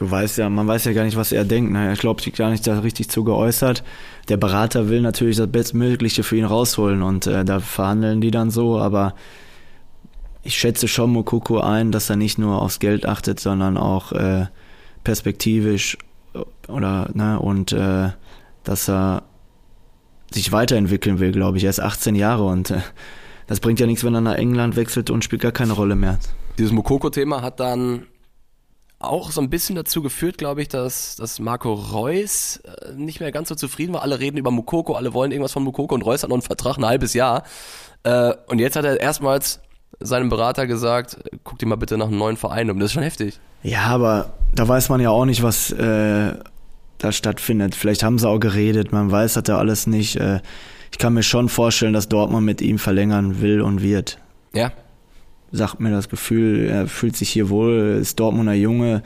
Du 0.00 0.10
weißt 0.10 0.38
ja, 0.38 0.48
man 0.48 0.66
weiß 0.66 0.86
ja 0.86 0.94
gar 0.94 1.04
nicht, 1.04 1.18
was 1.18 1.30
er 1.30 1.44
denkt. 1.44 1.72
Ne? 1.72 1.88
Er 1.88 1.94
glaubt 1.94 2.22
sich 2.22 2.32
gar 2.32 2.48
nicht 2.48 2.66
da 2.66 2.78
richtig 2.78 3.10
zu 3.10 3.22
geäußert. 3.22 3.84
Der 4.30 4.38
Berater 4.38 4.88
will 4.88 5.02
natürlich 5.02 5.36
das 5.36 5.52
Bestmögliche 5.52 6.22
für 6.22 6.38
ihn 6.38 6.46
rausholen 6.46 7.02
und 7.02 7.26
äh, 7.26 7.44
da 7.44 7.60
verhandeln 7.60 8.22
die 8.22 8.30
dann 8.30 8.50
so, 8.50 8.78
aber 8.78 9.14
ich 10.42 10.56
schätze 10.56 10.88
schon 10.88 11.12
Mokoko 11.12 11.60
ein, 11.60 11.92
dass 11.92 12.08
er 12.08 12.16
nicht 12.16 12.38
nur 12.38 12.62
aufs 12.62 12.78
Geld 12.78 13.04
achtet, 13.04 13.40
sondern 13.40 13.76
auch 13.76 14.12
äh, 14.12 14.46
perspektivisch 15.04 15.98
oder 16.66 17.10
ne 17.12 17.38
und 17.38 17.72
äh, 17.72 18.08
dass 18.64 18.88
er 18.88 19.24
sich 20.30 20.50
weiterentwickeln 20.50 21.18
will, 21.18 21.32
glaube 21.32 21.58
ich. 21.58 21.64
Er 21.64 21.70
ist 21.70 21.80
18 21.80 22.14
Jahre 22.14 22.44
und 22.44 22.70
äh, 22.70 22.80
das 23.48 23.60
bringt 23.60 23.80
ja 23.80 23.86
nichts, 23.86 24.02
wenn 24.02 24.14
er 24.14 24.22
nach 24.22 24.36
England 24.36 24.76
wechselt 24.76 25.10
und 25.10 25.24
spielt 25.24 25.42
gar 25.42 25.52
keine 25.52 25.74
Rolle 25.74 25.94
mehr. 25.94 26.18
Dieses 26.56 26.72
Mokoko-Thema 26.72 27.42
hat 27.42 27.60
dann 27.60 28.06
auch 29.00 29.32
so 29.32 29.40
ein 29.40 29.48
bisschen 29.48 29.76
dazu 29.76 30.02
geführt, 30.02 30.38
glaube 30.38 30.62
ich, 30.62 30.68
dass, 30.68 31.16
dass 31.16 31.40
Marco 31.40 31.72
Reus 31.72 32.58
äh, 32.58 32.92
nicht 32.94 33.18
mehr 33.20 33.32
ganz 33.32 33.48
so 33.48 33.54
zufrieden 33.54 33.94
war. 33.94 34.02
Alle 34.02 34.20
reden 34.20 34.36
über 34.36 34.50
Mukoko, 34.50 34.94
alle 34.94 35.14
wollen 35.14 35.32
irgendwas 35.32 35.52
von 35.52 35.64
Mukoko 35.64 35.94
und 35.94 36.02
Reus 36.02 36.22
hat 36.22 36.28
noch 36.28 36.36
einen 36.36 36.42
Vertrag, 36.42 36.76
ein 36.76 36.84
halbes 36.84 37.14
Jahr. 37.14 37.42
Äh, 38.02 38.34
und 38.46 38.58
jetzt 38.58 38.76
hat 38.76 38.84
er 38.84 39.00
erstmals 39.00 39.60
seinem 40.00 40.28
Berater 40.28 40.66
gesagt, 40.66 41.18
guck 41.44 41.58
dir 41.58 41.66
mal 41.66 41.76
bitte 41.76 41.96
nach 41.96 42.08
einem 42.08 42.18
neuen 42.18 42.36
Verein 42.36 42.70
um. 42.70 42.78
Das 42.78 42.86
ist 42.86 42.92
schon 42.92 43.02
heftig. 43.02 43.40
Ja, 43.62 43.84
aber 43.86 44.34
da 44.54 44.68
weiß 44.68 44.90
man 44.90 45.00
ja 45.00 45.10
auch 45.10 45.24
nicht, 45.24 45.42
was 45.42 45.70
äh, 45.72 46.34
da 46.98 47.12
stattfindet. 47.12 47.74
Vielleicht 47.74 48.02
haben 48.02 48.18
sie 48.18 48.28
auch 48.28 48.38
geredet, 48.38 48.92
man 48.92 49.10
weiß 49.10 49.34
das 49.34 49.44
ja 49.48 49.56
alles 49.58 49.86
nicht. 49.86 50.16
Äh, 50.16 50.40
ich 50.92 50.98
kann 50.98 51.14
mir 51.14 51.22
schon 51.22 51.48
vorstellen, 51.48 51.94
dass 51.94 52.08
Dortmund 52.08 52.44
mit 52.44 52.60
ihm 52.60 52.78
verlängern 52.78 53.40
will 53.40 53.62
und 53.62 53.82
wird. 53.82 54.18
Ja, 54.52 54.72
sagt 55.52 55.80
mir 55.80 55.90
das 55.90 56.08
Gefühl, 56.08 56.68
er 56.68 56.86
fühlt 56.86 57.16
sich 57.16 57.30
hier 57.30 57.48
wohl, 57.48 57.98
ist 58.00 58.20
Dortmunder 58.20 58.54
Junge. 58.54 59.02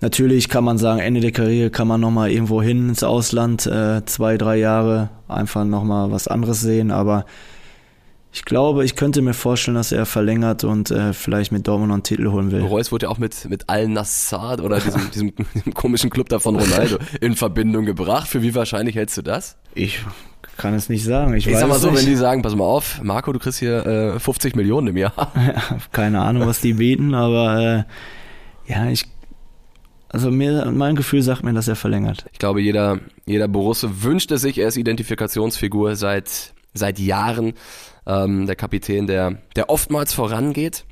Natürlich 0.00 0.48
kann 0.48 0.64
man 0.64 0.78
sagen, 0.78 1.00
Ende 1.00 1.20
der 1.20 1.32
Karriere 1.32 1.70
kann 1.70 1.86
man 1.86 2.00
nochmal 2.00 2.30
irgendwo 2.30 2.60
hin 2.60 2.88
ins 2.88 3.04
Ausland, 3.04 3.66
äh, 3.66 4.04
zwei, 4.04 4.36
drei 4.36 4.56
Jahre, 4.56 5.10
einfach 5.28 5.64
nochmal 5.64 6.10
was 6.10 6.26
anderes 6.26 6.60
sehen, 6.60 6.90
aber 6.90 7.24
ich 8.34 8.46
glaube, 8.46 8.84
ich 8.84 8.96
könnte 8.96 9.20
mir 9.20 9.34
vorstellen, 9.34 9.74
dass 9.74 9.92
er 9.92 10.06
verlängert 10.06 10.64
und 10.64 10.90
äh, 10.90 11.12
vielleicht 11.12 11.52
mit 11.52 11.68
Dortmund 11.68 11.88
noch 11.88 11.96
einen 11.96 12.02
Titel 12.02 12.30
holen 12.30 12.50
will. 12.50 12.62
Reus 12.62 12.90
wurde 12.90 13.06
ja 13.06 13.10
auch 13.10 13.18
mit, 13.18 13.48
mit 13.50 13.68
Al-Nassr 13.68 14.58
oder 14.64 14.80
diesem, 14.80 15.10
diesem 15.54 15.74
komischen 15.74 16.08
Club 16.08 16.30
da 16.30 16.38
von 16.38 16.56
Ronaldo 16.56 16.96
in 17.20 17.36
Verbindung 17.36 17.84
gebracht. 17.84 18.26
Für 18.26 18.40
wie 18.40 18.54
wahrscheinlich 18.54 18.96
hältst 18.96 19.18
du 19.18 19.22
das? 19.22 19.58
Ich 19.74 20.00
kann 20.56 20.74
es 20.74 20.88
nicht 20.88 21.04
sagen. 21.04 21.34
Ich, 21.34 21.46
Ich 21.46 21.52
weiß 21.52 21.60
sag 21.60 21.68
mal 21.68 21.78
so, 21.78 21.90
nicht. 21.90 22.00
wenn 22.00 22.06
die 22.06 22.16
sagen, 22.16 22.42
pass 22.42 22.54
mal 22.54 22.64
auf, 22.64 23.02
Marco, 23.02 23.32
du 23.32 23.38
kriegst 23.38 23.58
hier 23.58 23.86
äh, 23.86 24.20
50 24.20 24.54
Millionen 24.54 24.88
im 24.88 24.96
Jahr. 24.96 25.32
Keine 25.92 26.20
Ahnung, 26.20 26.46
was 26.46 26.60
die 26.60 26.74
bieten, 26.74 27.14
aber 27.14 27.86
äh, 28.68 28.72
ja, 28.72 28.88
ich. 28.88 29.06
Also 30.08 30.30
mir, 30.30 30.70
mein 30.70 30.94
Gefühl 30.94 31.22
sagt 31.22 31.42
mir, 31.42 31.54
dass 31.54 31.68
er 31.68 31.76
verlängert. 31.76 32.26
Ich 32.32 32.38
glaube, 32.38 32.60
jeder, 32.60 33.00
jeder 33.24 33.48
Borusse 33.48 34.02
wünscht 34.02 34.30
es 34.30 34.42
sich, 34.42 34.58
er 34.58 34.68
ist 34.68 34.76
Identifikationsfigur 34.76 35.96
seit, 35.96 36.52
seit 36.74 36.98
Jahren. 36.98 37.54
Ähm, 38.04 38.46
der 38.46 38.56
Kapitän, 38.56 39.06
der, 39.06 39.38
der 39.56 39.70
oftmals 39.70 40.12
vorangeht 40.12 40.84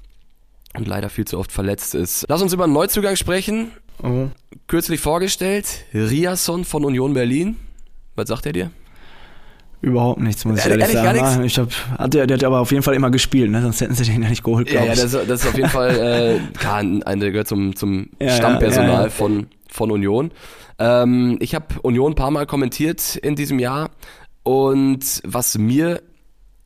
und 0.74 0.86
leider 0.88 1.10
viel 1.10 1.26
zu 1.26 1.38
oft 1.38 1.52
verletzt 1.52 1.94
ist. 1.94 2.24
Lass 2.28 2.40
uns 2.40 2.52
über 2.52 2.64
einen 2.64 2.72
Neuzugang 2.72 3.16
sprechen. 3.16 3.72
Oh. 4.02 4.28
Kürzlich 4.68 5.00
vorgestellt, 5.00 5.66
Riasson 5.92 6.64
von 6.64 6.84
Union 6.84 7.12
Berlin. 7.12 7.56
Was 8.20 8.28
sagt 8.28 8.44
er 8.46 8.52
dir? 8.52 8.70
Überhaupt 9.82 10.20
nichts, 10.20 10.44
muss 10.44 10.58
ich 10.58 10.66
Ehrlich- 10.66 10.82
ehrlich, 10.82 10.96
ehrlich, 11.02 11.22
gar 11.22 11.30
sagen. 11.32 11.44
Ich 11.44 11.58
hab, 11.58 11.70
hat 11.98 12.12
der, 12.12 12.26
der 12.26 12.36
hat 12.36 12.44
aber 12.44 12.60
auf 12.60 12.70
jeden 12.70 12.82
Fall 12.82 12.92
immer 12.94 13.10
gespielt, 13.10 13.50
ne? 13.50 13.62
sonst 13.62 13.80
hätten 13.80 13.94
sie 13.94 14.04
den 14.04 14.22
ja 14.22 14.28
nicht 14.28 14.44
geholt, 14.44 14.68
Ja, 14.68 14.82
glaube 14.82 14.86
ja 14.88 14.92
ich. 14.92 15.00
das, 15.00 15.12
das 15.12 15.40
ist 15.40 15.46
auf 15.46 15.56
jeden 15.56 15.70
Fall 15.70 15.90
äh, 15.96 16.38
klar, 16.58 16.76
ein, 16.80 17.20
der 17.20 17.30
gehört 17.30 17.48
zum, 17.48 17.74
zum 17.74 18.10
Ja, 18.20 18.26
ja, 18.26 18.32
Stammpersonal 18.36 18.88
ja, 18.90 19.02
ja. 19.04 19.08
Von, 19.10 19.46
von 19.70 19.90
Union. 19.90 20.32
Ähm, 20.78 21.38
ich 21.40 21.54
habe 21.54 21.66
Union 21.80 22.12
ein 22.12 22.14
paar 22.14 22.30
Mal 22.30 22.44
kommentiert 22.44 23.16
in 23.16 23.36
diesem 23.36 23.58
Jahr 23.58 23.88
und 24.42 25.22
was 25.24 25.56
mir 25.56 26.02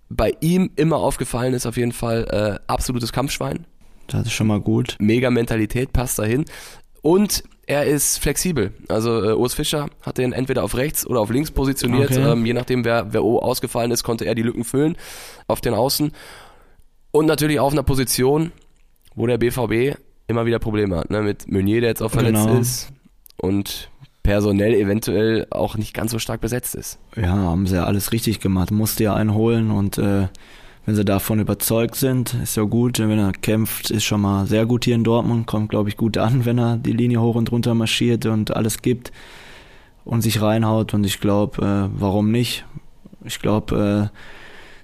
bei 0.08 0.32
ihm 0.40 0.70
immer 0.74 0.96
aufgefallen 0.96 1.54
ist, 1.54 1.66
auf 1.66 1.76
jeden 1.76 1.92
Fall 1.92 2.58
äh, 2.58 2.64
absolutes 2.66 3.12
Kampfschwein. 3.12 3.64
das 4.08 4.22
ist 4.26 4.32
schon 4.32 4.48
mal 4.48 4.60
gut. 4.60 4.96
Mega 4.98 5.30
Mentalität, 5.30 5.92
passt 5.92 6.18
dahin. 6.18 6.46
Und 7.00 7.44
er 7.66 7.84
ist 7.86 8.18
flexibel. 8.18 8.72
Also 8.88 9.22
äh, 9.22 9.32
Urs 9.34 9.54
Fischer 9.54 9.88
hat 10.02 10.18
den 10.18 10.32
entweder 10.32 10.64
auf 10.64 10.76
rechts 10.76 11.06
oder 11.06 11.20
auf 11.20 11.30
links 11.30 11.50
positioniert. 11.50 12.10
Okay. 12.10 12.32
Ähm, 12.32 12.44
je 12.46 12.52
nachdem, 12.52 12.84
wer, 12.84 13.12
wer 13.12 13.24
O 13.24 13.38
ausgefallen 13.38 13.90
ist, 13.90 14.02
konnte 14.02 14.24
er 14.24 14.34
die 14.34 14.42
Lücken 14.42 14.64
füllen 14.64 14.96
auf 15.46 15.60
den 15.60 15.74
Außen. 15.74 16.12
Und 17.10 17.26
natürlich 17.26 17.60
auf 17.60 17.72
einer 17.72 17.82
Position, 17.82 18.52
wo 19.14 19.26
der 19.26 19.38
BVB 19.38 19.96
immer 20.26 20.46
wieder 20.46 20.58
Probleme 20.58 20.96
hat. 20.96 21.10
Ne? 21.10 21.22
Mit 21.22 21.50
Meunier, 21.50 21.80
der 21.80 21.90
jetzt 21.90 22.02
auch 22.02 22.10
verletzt 22.10 22.44
Genau. 22.46 22.58
ist. 22.60 22.88
Und 23.36 23.90
personell 24.22 24.74
eventuell 24.74 25.46
auch 25.50 25.76
nicht 25.76 25.92
ganz 25.94 26.10
so 26.10 26.18
stark 26.18 26.40
besetzt 26.40 26.74
ist. 26.74 26.98
Ja, 27.14 27.28
haben 27.28 27.66
sie 27.66 27.76
ja 27.76 27.84
alles 27.84 28.10
richtig 28.12 28.40
gemacht. 28.40 28.70
Musste 28.70 29.04
ja 29.04 29.14
einen 29.14 29.34
holen 29.34 29.70
und 29.70 29.98
äh, 29.98 30.28
wenn 30.86 30.94
sie 30.94 31.04
davon 31.04 31.40
überzeugt 31.40 31.96
sind, 31.96 32.34
ist 32.42 32.56
ja 32.56 32.64
gut. 32.64 32.98
Wenn 32.98 33.18
er 33.18 33.32
kämpft, 33.32 33.90
ist 33.90 34.04
schon 34.04 34.20
mal 34.20 34.46
sehr 34.46 34.66
gut 34.66 34.84
hier 34.84 34.94
in 34.94 35.04
Dortmund. 35.04 35.46
Kommt, 35.46 35.70
glaube 35.70 35.88
ich, 35.88 35.96
gut 35.96 36.18
an, 36.18 36.44
wenn 36.44 36.58
er 36.58 36.76
die 36.76 36.92
Linie 36.92 37.20
hoch 37.20 37.36
und 37.36 37.50
runter 37.50 37.74
marschiert 37.74 38.26
und 38.26 38.54
alles 38.54 38.82
gibt 38.82 39.10
und 40.04 40.20
sich 40.20 40.42
reinhaut. 40.42 40.92
Und 40.92 41.04
ich 41.04 41.20
glaube, 41.20 41.62
äh, 41.64 41.98
warum 41.98 42.30
nicht? 42.30 42.66
Ich 43.24 43.40
glaube, 43.40 44.10
äh, 44.12 44.18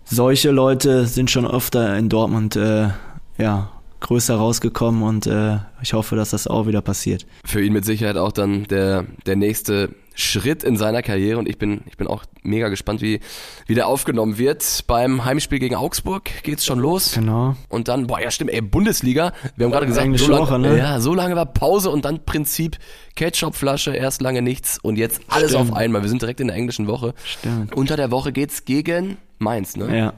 solche 0.04 0.50
Leute 0.50 1.06
sind 1.06 1.30
schon 1.30 1.46
öfter 1.46 1.96
in 1.98 2.08
Dortmund 2.08 2.56
äh, 2.56 2.88
ja, 3.36 3.70
größer 4.00 4.36
rausgekommen 4.36 5.02
und 5.02 5.26
äh, 5.26 5.58
ich 5.82 5.92
hoffe, 5.92 6.16
dass 6.16 6.30
das 6.30 6.46
auch 6.46 6.66
wieder 6.66 6.80
passiert. 6.80 7.26
für 7.44 7.62
ihn 7.62 7.72
mit 7.74 7.84
Sicherheit 7.84 8.16
auch 8.16 8.32
dann 8.32 8.64
der, 8.64 9.04
der 9.26 9.36
nächste 9.36 9.90
Schritt 10.14 10.64
in 10.64 10.76
seiner 10.76 11.02
Karriere 11.02 11.38
und 11.38 11.48
ich 11.48 11.58
bin, 11.58 11.82
ich 11.86 11.96
bin 11.96 12.06
auch 12.06 12.24
mega 12.42 12.68
gespannt, 12.68 13.00
wie, 13.00 13.20
wie 13.66 13.74
der 13.74 13.86
aufgenommen 13.86 14.38
wird. 14.38 14.84
Beim 14.86 15.24
Heimspiel 15.24 15.58
gegen 15.58 15.76
Augsburg 15.76 16.30
geht's 16.42 16.64
schon 16.64 16.78
los. 16.78 17.12
Genau. 17.14 17.56
Und 17.68 17.88
dann, 17.88 18.06
boah, 18.06 18.20
ja 18.20 18.30
stimmt, 18.30 18.50
ey, 18.50 18.60
Bundesliga. 18.60 19.32
Wir 19.56 19.64
haben 19.64 19.72
gerade 19.72 19.86
gesagt, 19.86 20.04
Englische 20.04 20.26
so 20.26 20.32
lange, 20.32 20.42
Woche, 20.42 20.58
ne? 20.58 20.78
ja, 20.78 21.00
so 21.00 21.14
lange 21.14 21.36
war 21.36 21.46
Pause 21.46 21.90
und 21.90 22.04
dann 22.04 22.24
Prinzip 22.24 22.78
Ketchupflasche, 23.14 23.94
erst 23.94 24.20
lange 24.20 24.42
nichts 24.42 24.78
und 24.82 24.96
jetzt 24.96 25.22
alles 25.28 25.50
Stimmt. 25.50 25.70
auf 25.70 25.76
einmal. 25.76 26.02
Wir 26.02 26.08
sind 26.08 26.22
direkt 26.22 26.40
in 26.40 26.48
der 26.48 26.56
englischen 26.56 26.86
Woche. 26.86 27.14
Stimmt. 27.24 27.74
Unter 27.74 27.96
der 27.96 28.10
Woche 28.10 28.32
geht's 28.32 28.64
gegen 28.64 29.16
Mainz, 29.38 29.76
ne? 29.76 29.96
Ja. 29.96 30.12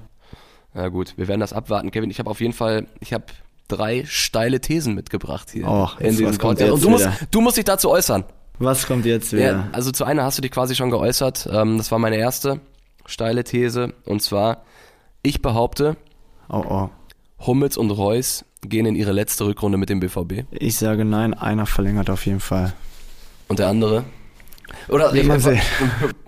Na 0.75 0.89
gut, 0.89 1.15
wir 1.17 1.29
werden 1.29 1.41
das 1.41 1.53
abwarten, 1.53 1.91
Kevin. 1.91 2.11
Ich 2.11 2.19
habe 2.19 2.31
auf 2.31 2.41
jeden 2.41 2.55
Fall, 2.55 2.87
ich 3.01 3.13
habe 3.13 3.25
drei 3.69 4.05
steile 4.07 4.61
Thesen 4.61 4.95
mitgebracht 4.95 5.51
hier. 5.51 5.69
Och, 5.69 6.01
in 6.01 6.17
diesem 6.17 6.39
Podcast. 6.39 6.73
Und 6.73 6.83
du 6.83 6.91
musst, 6.91 7.09
du 7.31 7.41
musst 7.41 7.57
dich 7.57 7.65
dazu 7.65 7.91
äußern. 7.91 8.25
Was 8.59 8.87
kommt 8.87 9.05
jetzt 9.07 9.33
wieder? 9.33 9.43
Ja, 9.53 9.69
also 9.73 9.91
zu 9.91 10.05
einer 10.05 10.25
hast 10.25 10.39
du 10.39 10.43
dich 10.43 10.51
quasi 10.51 10.75
schon 10.75 10.91
geäußert. 10.91 11.49
Ähm, 11.53 11.79
das 11.79 11.91
war 11.91 11.99
meine 11.99 12.17
erste 12.17 12.61
steile 13.07 13.45
These. 13.45 13.95
Und 14.05 14.23
zwar, 14.23 14.65
ich 15.23 15.43
behaupte, 15.43 15.97
Oh, 16.49 16.65
oh. 16.69 16.91
Hummels 17.47 17.77
und 17.77 17.91
Reus 17.91 18.45
gehen 18.61 18.87
in 18.87 18.95
ihre 18.95 19.13
letzte 19.13 19.47
Rückrunde 19.47 19.79
mit 19.79 19.89
dem 19.89 20.01
BVB. 20.01 20.45
Ich 20.53 20.77
sage 20.77 21.05
nein, 21.05 21.35
einer 21.35 21.67
verlängert 21.67 22.11
auf 22.11 22.27
jeden 22.27 22.41
Fall. 22.41 22.75
Und 23.49 23.59
der 23.59 23.69
andere? 23.69 24.05
Oder 24.89 25.11
sehen. 25.11 25.61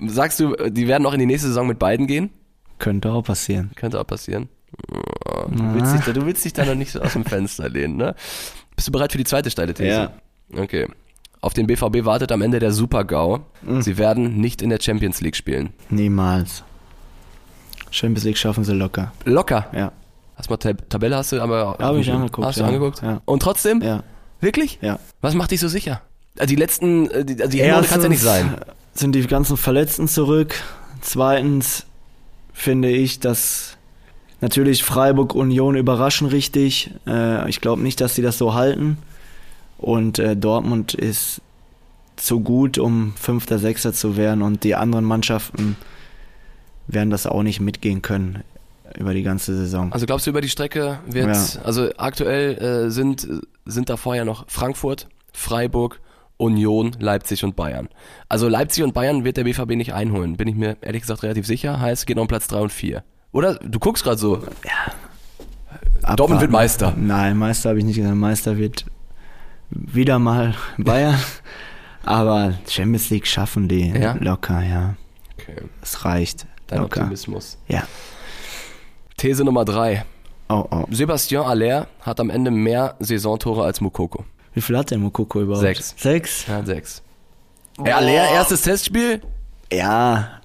sagst 0.08 0.40
du, 0.40 0.54
die 0.70 0.88
werden 0.88 1.06
auch 1.06 1.12
in 1.12 1.20
die 1.20 1.26
nächste 1.26 1.48
Saison 1.48 1.66
mit 1.66 1.78
beiden 1.78 2.06
gehen? 2.06 2.30
Könnte 2.78 3.12
auch 3.12 3.22
passieren. 3.22 3.70
Könnte 3.76 4.00
auch 4.00 4.06
passieren. 4.06 4.48
Du 5.48 5.74
willst, 5.74 5.94
dich 5.94 6.00
da, 6.04 6.12
du 6.12 6.26
willst 6.26 6.44
dich 6.44 6.52
da 6.52 6.64
noch 6.64 6.74
nicht 6.74 6.90
so 6.90 7.00
aus 7.00 7.12
dem 7.12 7.24
Fenster 7.24 7.68
lehnen, 7.68 7.96
ne? 7.96 8.14
Bist 8.74 8.88
du 8.88 8.92
bereit 8.92 9.12
für 9.12 9.18
die 9.18 9.24
zweite 9.24 9.50
steile 9.50 9.72
These? 9.72 9.88
Ja. 9.88 10.12
Okay. 10.56 10.88
Auf 11.44 11.52
den 11.52 11.66
BVB 11.66 12.06
wartet 12.06 12.32
am 12.32 12.40
Ende 12.40 12.58
der 12.58 12.72
Super-GAU. 12.72 13.40
Mhm. 13.60 13.82
Sie 13.82 13.98
werden 13.98 14.40
nicht 14.40 14.62
in 14.62 14.70
der 14.70 14.78
Champions 14.80 15.20
League 15.20 15.36
spielen. 15.36 15.74
Niemals. 15.90 16.64
Champions 17.90 18.24
League 18.24 18.38
schaffen 18.38 18.64
sie 18.64 18.72
locker. 18.72 19.12
Locker. 19.26 19.66
Ja. 19.74 19.92
Hast 20.36 20.48
mal 20.48 20.56
Tab 20.56 20.88
Tabelle 20.88 21.16
hast 21.18 21.32
du 21.32 21.42
aber 21.42 21.76
Hab 21.78 21.96
ich 21.96 22.10
angeguckt, 22.10 22.46
Hast 22.46 22.56
du 22.56 22.62
ja. 22.62 22.68
angeguckt? 22.68 23.02
Ja. 23.02 23.20
Und 23.26 23.42
trotzdem? 23.42 23.82
Ja. 23.82 24.02
Wirklich? 24.40 24.78
Ja. 24.80 24.98
Was 25.20 25.34
macht 25.34 25.50
dich 25.50 25.60
so 25.60 25.68
sicher? 25.68 26.00
Also 26.38 26.48
die 26.48 26.56
letzten, 26.56 27.10
äh, 27.10 27.26
die, 27.26 27.34
also 27.34 27.50
die 27.50 27.58
kann 27.58 27.84
es 27.84 27.90
ja 27.90 28.08
nicht 28.08 28.22
sein. 28.22 28.54
Sind 28.94 29.14
die 29.14 29.26
ganzen 29.26 29.58
Verletzten 29.58 30.08
zurück. 30.08 30.54
Zweitens 31.02 31.84
finde 32.54 32.88
ich, 32.88 33.20
dass 33.20 33.76
natürlich 34.40 34.82
Freiburg 34.82 35.34
Union 35.34 35.76
überraschen 35.76 36.26
richtig. 36.26 36.90
Äh, 37.06 37.50
ich 37.50 37.60
glaube 37.60 37.82
nicht, 37.82 38.00
dass 38.00 38.14
sie 38.14 38.22
das 38.22 38.38
so 38.38 38.54
halten. 38.54 38.96
Und 39.78 40.18
äh, 40.18 40.36
Dortmund 40.36 40.94
ist 40.94 41.40
zu 42.16 42.40
gut, 42.40 42.78
um 42.78 43.12
Fünfter, 43.16 43.58
Sechster 43.58 43.92
zu 43.92 44.16
werden. 44.16 44.42
Und 44.42 44.64
die 44.64 44.74
anderen 44.74 45.04
Mannschaften 45.04 45.76
werden 46.86 47.10
das 47.10 47.26
auch 47.26 47.42
nicht 47.42 47.60
mitgehen 47.60 48.02
können 48.02 48.42
über 48.98 49.14
die 49.14 49.22
ganze 49.22 49.56
Saison. 49.56 49.92
Also 49.92 50.06
glaubst 50.06 50.26
du, 50.26 50.30
über 50.30 50.40
die 50.40 50.48
Strecke 50.48 50.98
wird, 51.06 51.34
ja. 51.34 51.62
also 51.62 51.90
aktuell 51.96 52.58
äh, 52.58 52.90
sind, 52.90 53.26
sind 53.64 53.88
da 53.88 53.96
vorher 53.96 54.24
noch 54.24 54.44
Frankfurt, 54.48 55.08
Freiburg, 55.32 56.00
Union, 56.36 56.94
Leipzig 56.98 57.44
und 57.44 57.56
Bayern. 57.56 57.88
Also 58.28 58.48
Leipzig 58.48 58.84
und 58.84 58.92
Bayern 58.92 59.24
wird 59.24 59.36
der 59.36 59.44
BVB 59.44 59.70
nicht 59.70 59.94
einholen, 59.94 60.36
bin 60.36 60.48
ich 60.48 60.54
mir 60.54 60.76
ehrlich 60.80 61.02
gesagt 61.02 61.22
relativ 61.22 61.46
sicher. 61.46 61.80
Heißt, 61.80 62.06
geht 62.06 62.16
noch 62.16 62.22
um 62.22 62.28
Platz 62.28 62.46
3 62.48 62.60
und 62.60 62.72
4. 62.72 63.02
Oder? 63.32 63.54
Du 63.54 63.78
guckst 63.78 64.04
gerade 64.04 64.18
so. 64.18 64.36
Ja. 64.36 64.92
Abwarten. 66.02 66.16
Dortmund 66.16 66.40
wird 66.42 66.50
Meister. 66.50 66.94
Nein, 66.96 67.36
Meister 67.36 67.70
habe 67.70 67.78
ich 67.78 67.84
nicht 67.84 67.96
gesagt. 67.96 68.14
Meister 68.14 68.58
wird 68.58 68.84
wieder 69.70 70.18
mal 70.18 70.54
Bayern. 70.78 71.18
Aber 72.04 72.54
Champions 72.68 73.10
League 73.10 73.26
schaffen 73.26 73.68
die 73.68 73.88
ja? 73.90 74.14
locker, 74.20 74.62
ja. 74.62 74.94
Okay. 75.38 75.56
Es 75.82 76.04
reicht. 76.04 76.46
Dein 76.66 76.80
locker. 76.80 77.00
Optimismus. 77.02 77.58
Ja. 77.68 77.84
These 79.16 79.44
Nummer 79.44 79.64
3. 79.64 80.04
Oh, 80.48 80.66
oh. 80.70 80.84
Sebastian 80.90 81.46
Aller 81.46 81.86
hat 82.00 82.20
am 82.20 82.28
Ende 82.30 82.50
mehr 82.50 82.96
Saisontore 83.00 83.64
als 83.64 83.80
Mukoko. 83.80 84.24
Wie 84.52 84.60
viel 84.60 84.76
hat 84.76 84.90
der 84.90 84.98
Mukoko 84.98 85.40
überhaupt? 85.40 85.62
Sechs. 85.64 85.94
Sechs? 85.96 86.46
Ja, 86.46 86.64
sechs. 86.64 87.02
Oh. 87.78 87.84
Aller, 87.84 88.28
erstes 88.30 88.62
Testspiel? 88.62 89.20
Ja. 89.72 90.40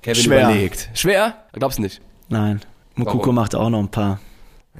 Kevin 0.00 0.22
Schwer. 0.22 0.48
überlegt. 0.50 0.90
Schwer? 0.94 1.34
Glaubst 1.52 1.78
du 1.78 1.82
nicht? 1.82 2.00
Nein. 2.28 2.60
Mukoko 2.94 3.32
macht 3.32 3.54
auch 3.54 3.68
noch 3.70 3.80
ein 3.80 3.90
paar. 3.90 4.20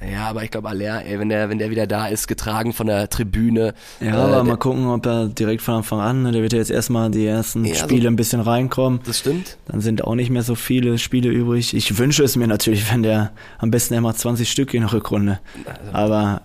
Ja, 0.01 0.27
aber 0.27 0.43
ich 0.43 0.49
glaube, 0.49 0.69
Aller, 0.69 1.05
ey, 1.05 1.19
wenn 1.19 1.29
der, 1.29 1.49
wenn 1.49 1.59
der 1.59 1.69
wieder 1.69 1.85
da 1.85 2.07
ist, 2.07 2.27
getragen 2.27 2.73
von 2.73 2.87
der 2.87 3.09
Tribüne. 3.09 3.75
Ja, 3.99 4.07
äh, 4.07 4.33
aber 4.33 4.43
mal 4.43 4.57
gucken, 4.57 4.87
ob 4.87 5.05
er 5.05 5.27
direkt 5.27 5.61
von 5.61 5.75
Anfang 5.75 5.99
an, 5.99 6.23
ne, 6.23 6.31
der 6.31 6.41
wird 6.41 6.53
ja 6.53 6.59
jetzt 6.59 6.71
erstmal 6.71 7.11
die 7.11 7.25
ersten 7.25 7.63
ja, 7.63 7.75
Spiele 7.75 8.03
so, 8.03 8.07
ein 8.07 8.15
bisschen 8.15 8.41
reinkommen. 8.41 9.01
Das 9.05 9.19
stimmt. 9.19 9.57
Dann 9.67 9.81
sind 9.81 10.03
auch 10.03 10.15
nicht 10.15 10.31
mehr 10.31 10.41
so 10.41 10.55
viele 10.55 10.97
Spiele 10.97 11.29
übrig. 11.29 11.75
Ich 11.75 11.97
wünsche 11.99 12.23
es 12.23 12.35
mir 12.35 12.47
natürlich, 12.47 12.91
wenn 12.91 13.03
der 13.03 13.31
am 13.59 13.69
besten 13.69 13.93
immer 13.93 14.15
20 14.15 14.49
Stück 14.49 14.73
in 14.73 14.81
der 14.81 14.93
Rückrunde. 14.93 15.39
Also, 15.65 15.91
aber 15.93 16.41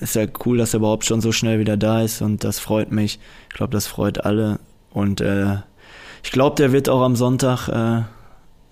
ist 0.00 0.16
ja 0.16 0.26
cool, 0.44 0.58
dass 0.58 0.74
er 0.74 0.78
überhaupt 0.78 1.04
schon 1.04 1.20
so 1.20 1.30
schnell 1.30 1.60
wieder 1.60 1.76
da 1.76 2.02
ist 2.02 2.22
und 2.22 2.42
das 2.42 2.58
freut 2.58 2.90
mich. 2.90 3.20
Ich 3.50 3.54
glaube, 3.54 3.72
das 3.72 3.86
freut 3.86 4.24
alle. 4.24 4.58
Und 4.90 5.20
äh, 5.20 5.58
ich 6.24 6.32
glaube, 6.32 6.56
der 6.56 6.72
wird 6.72 6.88
auch 6.88 7.02
am 7.02 7.14
Sonntag 7.14 7.68
äh, 7.68 8.02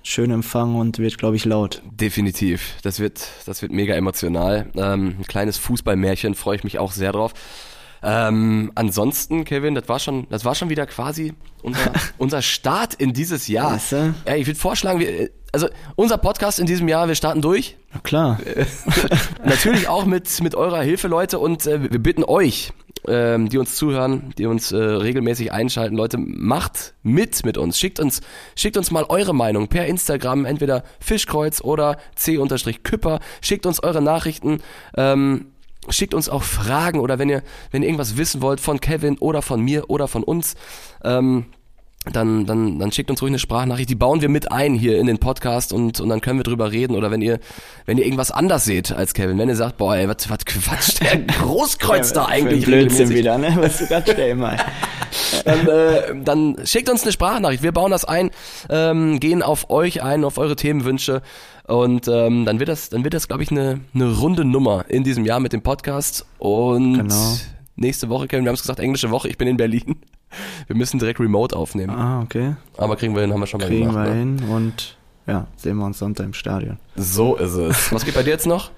schön 0.09 0.31
empfangen 0.31 0.77
und 0.77 0.99
wird, 0.99 1.18
glaube 1.18 1.37
ich, 1.37 1.44
laut. 1.44 1.83
Definitiv. 1.90 2.77
Das 2.83 2.99
wird, 2.99 3.29
das 3.47 3.62
wird 3.62 3.73
mega 3.73 3.94
emotional. 3.94 4.66
Ähm, 4.77 5.16
ein 5.18 5.25
kleines 5.27 5.59
Fußballmärchen, 5.59 6.35
freue 6.35 6.57
ich 6.57 6.64
mich 6.64 6.79
auch 6.79 6.92
sehr 6.92 7.12
drauf. 7.12 7.35
Ähm, 8.03 8.71
ansonsten, 8.75 9.44
Kevin, 9.44 9.75
das 9.75 9.88
war 9.88 9.99
schon, 9.99 10.27
das 10.31 10.44
war 10.44 10.55
schon 10.55 10.71
wieder 10.71 10.87
quasi 10.87 11.35
unser, 11.62 11.92
unser 12.18 12.42
Start 12.42 12.94
in 12.94 13.12
dieses 13.12 13.49
Jahr. 13.49 13.73
Weißt 13.73 13.92
du? 13.92 14.14
Ja, 14.27 14.37
ich 14.37 14.47
würde 14.47 14.59
vorschlagen, 14.59 15.01
wir, 15.01 15.31
also 15.53 15.68
unser 15.97 16.18
Podcast 16.18 16.59
in 16.61 16.66
diesem 16.66 16.88
Jahr, 16.88 17.09
wir 17.09 17.14
starten 17.14 17.42
durch. 17.42 17.77
Na 17.92 18.01
klar. 18.01 18.40
Natürlich 19.44 19.88
auch 19.88 20.05
mit, 20.05 20.42
mit 20.42 20.55
eurer 20.55 20.83
Hilfe, 20.83 21.09
Leute, 21.09 21.38
und 21.38 21.66
äh, 21.66 21.90
wir 21.90 21.99
bitten 21.99 22.25
euch, 22.25 22.73
ähm, 23.07 23.49
die 23.49 23.59
uns 23.59 23.77
zuhören, 23.77 24.35
die 24.39 24.47
uns 24.47 24.73
äh, 24.73 24.77
regelmäßig 24.77 25.53
einschalten. 25.53 25.97
Leute, 25.97 26.19
macht 26.19 26.95
mit 27.03 27.45
mit 27.45 27.59
uns. 27.59 27.79
Schickt 27.79 28.01
uns, 28.01 28.21
schickt 28.57 28.77
uns 28.77 28.91
mal 28.91 29.05
eure 29.09 29.35
Meinung 29.35 29.69
per 29.69 29.87
Instagram, 29.87 30.45
entweder 30.45 30.83
Fischkreuz 31.01 31.61
oder 31.61 31.99
c-küpper. 32.17 33.21
Schickt 33.41 33.67
uns 33.67 33.83
eure 33.83 34.03
Nachrichten. 34.03 34.61
Ähm, 34.97 35.47
schickt 35.89 36.15
uns 36.15 36.29
auch 36.29 36.43
Fragen 36.43 37.01
oder 37.01 37.19
wenn 37.19 37.29
ihr, 37.29 37.43
wenn 37.71 37.83
ihr 37.83 37.89
irgendwas 37.89 38.17
wissen 38.17 38.43
wollt 38.43 38.61
von 38.61 38.81
Kevin 38.81 39.19
oder 39.19 39.43
von 39.43 39.61
mir 39.61 39.89
oder 39.91 40.09
von 40.09 40.23
uns. 40.23 40.55
Ähm, 41.05 41.47
dann, 42.05 42.47
dann, 42.47 42.79
dann 42.79 42.93
schickt 42.93 43.11
uns 43.11 43.21
ruhig 43.21 43.31
eine 43.31 43.39
Sprachnachricht, 43.39 43.91
die 43.91 43.95
bauen 43.95 44.21
wir 44.21 44.29
mit 44.29 44.53
ein 44.53 44.75
hier 44.75 44.99
in 44.99 45.07
den 45.07 45.19
Podcast 45.19 45.73
und, 45.73 46.01
und 46.01 46.09
dann 46.09 46.21
können 46.21 46.39
wir 46.39 46.45
drüber 46.45 46.71
reden. 46.73 46.95
Oder 46.97 47.11
wenn 47.11 47.21
ihr, 47.21 47.39
wenn 47.87 47.99
ihr 47.99 48.05
irgendwas 48.05 48.31
anders 48.31 48.65
seht 48.65 48.93
als 48.93 49.15
Kevin, 49.15 49.39
wenn 49.39 49.49
ihr 49.49 49.57
sagt, 49.57 49.77
boah, 49.79 49.97
ey, 49.97 50.09
was, 50.09 50.31
was 50.31 50.45
quatscht 50.45 51.01
der 51.03 51.19
Großkreuz 51.19 52.13
da 52.13 52.27
eigentlich? 52.27 52.65
Blödsinn 52.65 53.11
wieder, 53.11 53.37
ne? 53.37 53.55
Was 53.59 53.79
du 53.79 53.87
gerade 53.87 54.13
stellen 54.13 54.39
mal. 54.39 54.57
dann, 55.45 55.67
äh, 55.67 56.01
dann 56.25 56.57
schickt 56.65 56.89
uns 56.89 57.03
eine 57.03 57.13
Sprachnachricht. 57.13 57.63
Wir 57.63 57.73
bauen 57.73 57.91
das 57.91 58.05
ein, 58.05 58.31
ähm, 58.71 59.21
gehen 59.21 59.43
auf 59.43 59.71
euch 59.71 60.03
ein, 60.03 60.25
auf 60.25 60.39
eure 60.39 60.57
Themenwünsche. 60.57 61.23
Und 61.67 62.09
ähm, 62.09 62.47
dann 62.47 62.61
wird 62.61 62.71
das, 62.71 62.89
dann 62.89 63.05
wird 63.05 63.13
das, 63.13 63.29
glaube 63.29 63.43
ich, 63.43 63.51
eine, 63.51 63.81
eine 63.95 64.17
runde 64.19 64.45
Nummer 64.45 64.87
in 64.89 65.05
diesem 65.05 65.25
Jahr 65.27 65.41
mit 65.41 65.53
dem 65.53 65.63
Podcast. 65.63 66.25
Und 66.39 66.95
genau. 66.95 67.37
nächste 67.77 68.09
Woche, 68.09 68.29
Kevin, 68.29 68.45
wir 68.45 68.51
haben 68.51 68.55
es 68.55 68.63
gesagt, 68.63 68.81
englische 68.81 69.11
Woche, 69.11 69.29
ich 69.29 69.37
bin 69.37 69.49
in 69.49 69.59
Berlin. 69.59 69.97
Wir 70.67 70.77
müssen 70.77 70.99
direkt 70.99 71.21
remote 71.21 71.57
aufnehmen. 71.57 71.91
Ah, 71.91 72.21
okay. 72.23 72.57
Aber 72.77 72.97
kriegen 72.97 73.14
wir 73.14 73.23
hin, 73.23 73.33
haben 73.33 73.41
wir 73.41 73.47
schon 73.47 73.61
mal 73.61 73.67
kriegen 73.67 73.88
gemacht. 73.88 74.07
Kriegen 74.09 74.38
wir 74.38 74.47
ne? 74.47 74.49
hin 74.49 74.51
und 74.51 74.97
ja, 75.27 75.47
sehen 75.57 75.77
wir 75.77 75.85
uns 75.85 75.99
Sonntag 75.99 76.27
im 76.27 76.35
Stadion. 76.35 76.79
So 76.97 77.37
ist 77.37 77.55
es. 77.55 77.93
Was 77.93 78.05
geht 78.05 78.14
bei 78.14 78.23
dir 78.23 78.31
jetzt 78.31 78.47
noch? 78.47 78.71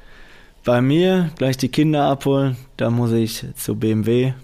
Bei 0.64 0.82
mir 0.82 1.30
gleich 1.36 1.56
die 1.56 1.68
Kinder 1.68 2.04
abholen. 2.04 2.56
Da 2.76 2.90
muss 2.90 3.12
ich 3.12 3.46
zu 3.56 3.76
BMW. 3.76 4.34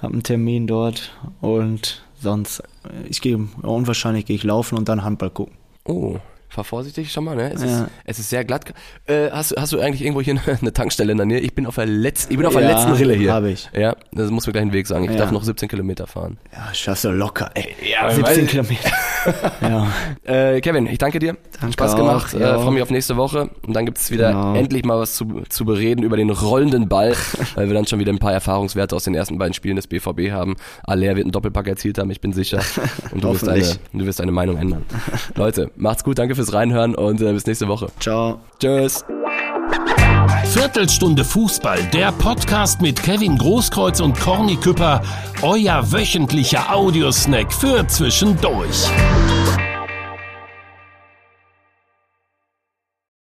Hab 0.00 0.12
einen 0.12 0.22
Termin 0.22 0.66
dort 0.66 1.12
und 1.40 2.02
sonst, 2.20 2.62
ich 3.08 3.20
gehe, 3.20 3.48
unwahrscheinlich 3.62 4.26
gehe 4.26 4.36
ich 4.36 4.44
laufen 4.44 4.76
und 4.76 4.88
dann 4.88 5.04
Handball 5.04 5.30
gucken. 5.30 5.54
Oh, 5.84 6.18
fahr 6.48 6.64
vorsichtig 6.64 7.12
schon 7.12 7.24
mal, 7.24 7.36
ne? 7.36 7.52
Es, 7.52 7.62
ja. 7.62 7.84
ist, 7.84 7.90
es 8.04 8.18
ist 8.20 8.30
sehr 8.30 8.44
glatt. 8.44 8.72
Äh, 9.06 9.30
hast, 9.30 9.54
hast 9.56 9.72
du 9.72 9.80
eigentlich 9.80 10.02
irgendwo 10.02 10.20
hier 10.20 10.40
eine 10.46 10.72
Tankstelle 10.72 11.12
in 11.12 11.18
der 11.18 11.26
Nähe? 11.26 11.40
Ich 11.40 11.54
bin 11.54 11.66
auf 11.66 11.74
der, 11.74 11.86
Letz-, 11.86 12.26
ich 12.28 12.36
bin 12.36 12.46
auf 12.46 12.54
der 12.54 12.62
ja, 12.62 12.70
letzten 12.70 12.92
Rille 12.92 13.14
hier. 13.14 13.32
habe 13.32 13.50
ich. 13.50 13.68
Ja, 13.74 13.96
das 14.12 14.30
muss 14.30 14.46
mir 14.46 14.52
gleich 14.52 14.62
einen 14.62 14.72
Weg 14.72 14.86
sagen. 14.86 15.04
Ich 15.04 15.10
ja. 15.10 15.16
darf 15.16 15.32
noch 15.32 15.42
17 15.42 15.68
Kilometer 15.68 16.06
fahren. 16.06 16.38
Ja, 16.52 16.72
schaffst 16.72 17.04
du 17.04 17.10
locker, 17.10 17.50
ey. 17.54 17.74
Ja, 17.90 18.10
17 18.10 18.46
Kilometer. 18.46 18.90
ja. 19.60 19.86
Äh, 20.24 20.60
Kevin, 20.60 20.86
ich 20.86 20.98
danke 20.98 21.18
dir. 21.18 21.36
Danke 21.60 21.72
Spaß 21.72 21.94
auch, 21.94 21.98
gemacht. 21.98 22.34
Äh, 22.34 22.54
Freue 22.54 22.72
mich 22.72 22.82
auf 22.82 22.90
nächste 22.90 23.16
Woche. 23.16 23.50
Und 23.66 23.74
dann 23.74 23.84
gibt's 23.84 24.10
wieder 24.10 24.28
genau. 24.28 24.54
endlich 24.54 24.84
mal 24.84 24.98
was 24.98 25.16
zu, 25.16 25.42
zu 25.48 25.64
bereden 25.64 26.02
über 26.04 26.16
den 26.16 26.30
rollenden 26.30 26.88
Ball, 26.88 27.14
weil 27.54 27.66
wir 27.66 27.74
dann 27.74 27.86
schon 27.86 27.98
wieder 27.98 28.12
ein 28.12 28.18
paar 28.18 28.32
Erfahrungswerte 28.32 28.94
aus 28.94 29.04
den 29.04 29.14
ersten 29.14 29.38
beiden 29.38 29.54
Spielen 29.54 29.76
des 29.76 29.86
BVB 29.86 30.30
haben. 30.30 30.56
Aller 30.84 31.16
wird 31.16 31.24
einen 31.24 31.32
Doppelpack 31.32 31.66
erzielt 31.66 31.98
haben, 31.98 32.10
ich 32.10 32.20
bin 32.20 32.32
sicher. 32.32 32.60
Und 33.12 33.24
du 33.24 33.32
wirst, 33.32 33.46
deine, 33.46 33.64
du 33.92 34.06
wirst 34.06 34.20
deine 34.20 34.32
Meinung 34.32 34.56
ändern. 34.56 34.84
Leute, 35.34 35.70
macht's 35.76 36.04
gut, 36.04 36.18
danke 36.18 36.35
fürs 36.36 36.52
Reinhören 36.52 36.94
und 36.94 37.20
äh, 37.20 37.32
bis 37.32 37.46
nächste 37.46 37.68
Woche. 37.68 37.88
Ciao. 38.00 38.38
Tschüss. 38.60 39.04
Viertelstunde 40.44 41.24
Fußball, 41.24 41.82
der 41.92 42.12
Podcast 42.12 42.80
mit 42.80 43.02
Kevin 43.02 43.36
Großkreuz 43.36 44.00
und 44.00 44.18
Corny 44.18 44.56
Küpper, 44.56 45.02
euer 45.42 45.92
wöchentlicher 45.92 46.72
Audiosnack 46.74 47.52
für 47.52 47.86
zwischendurch. 47.86 48.88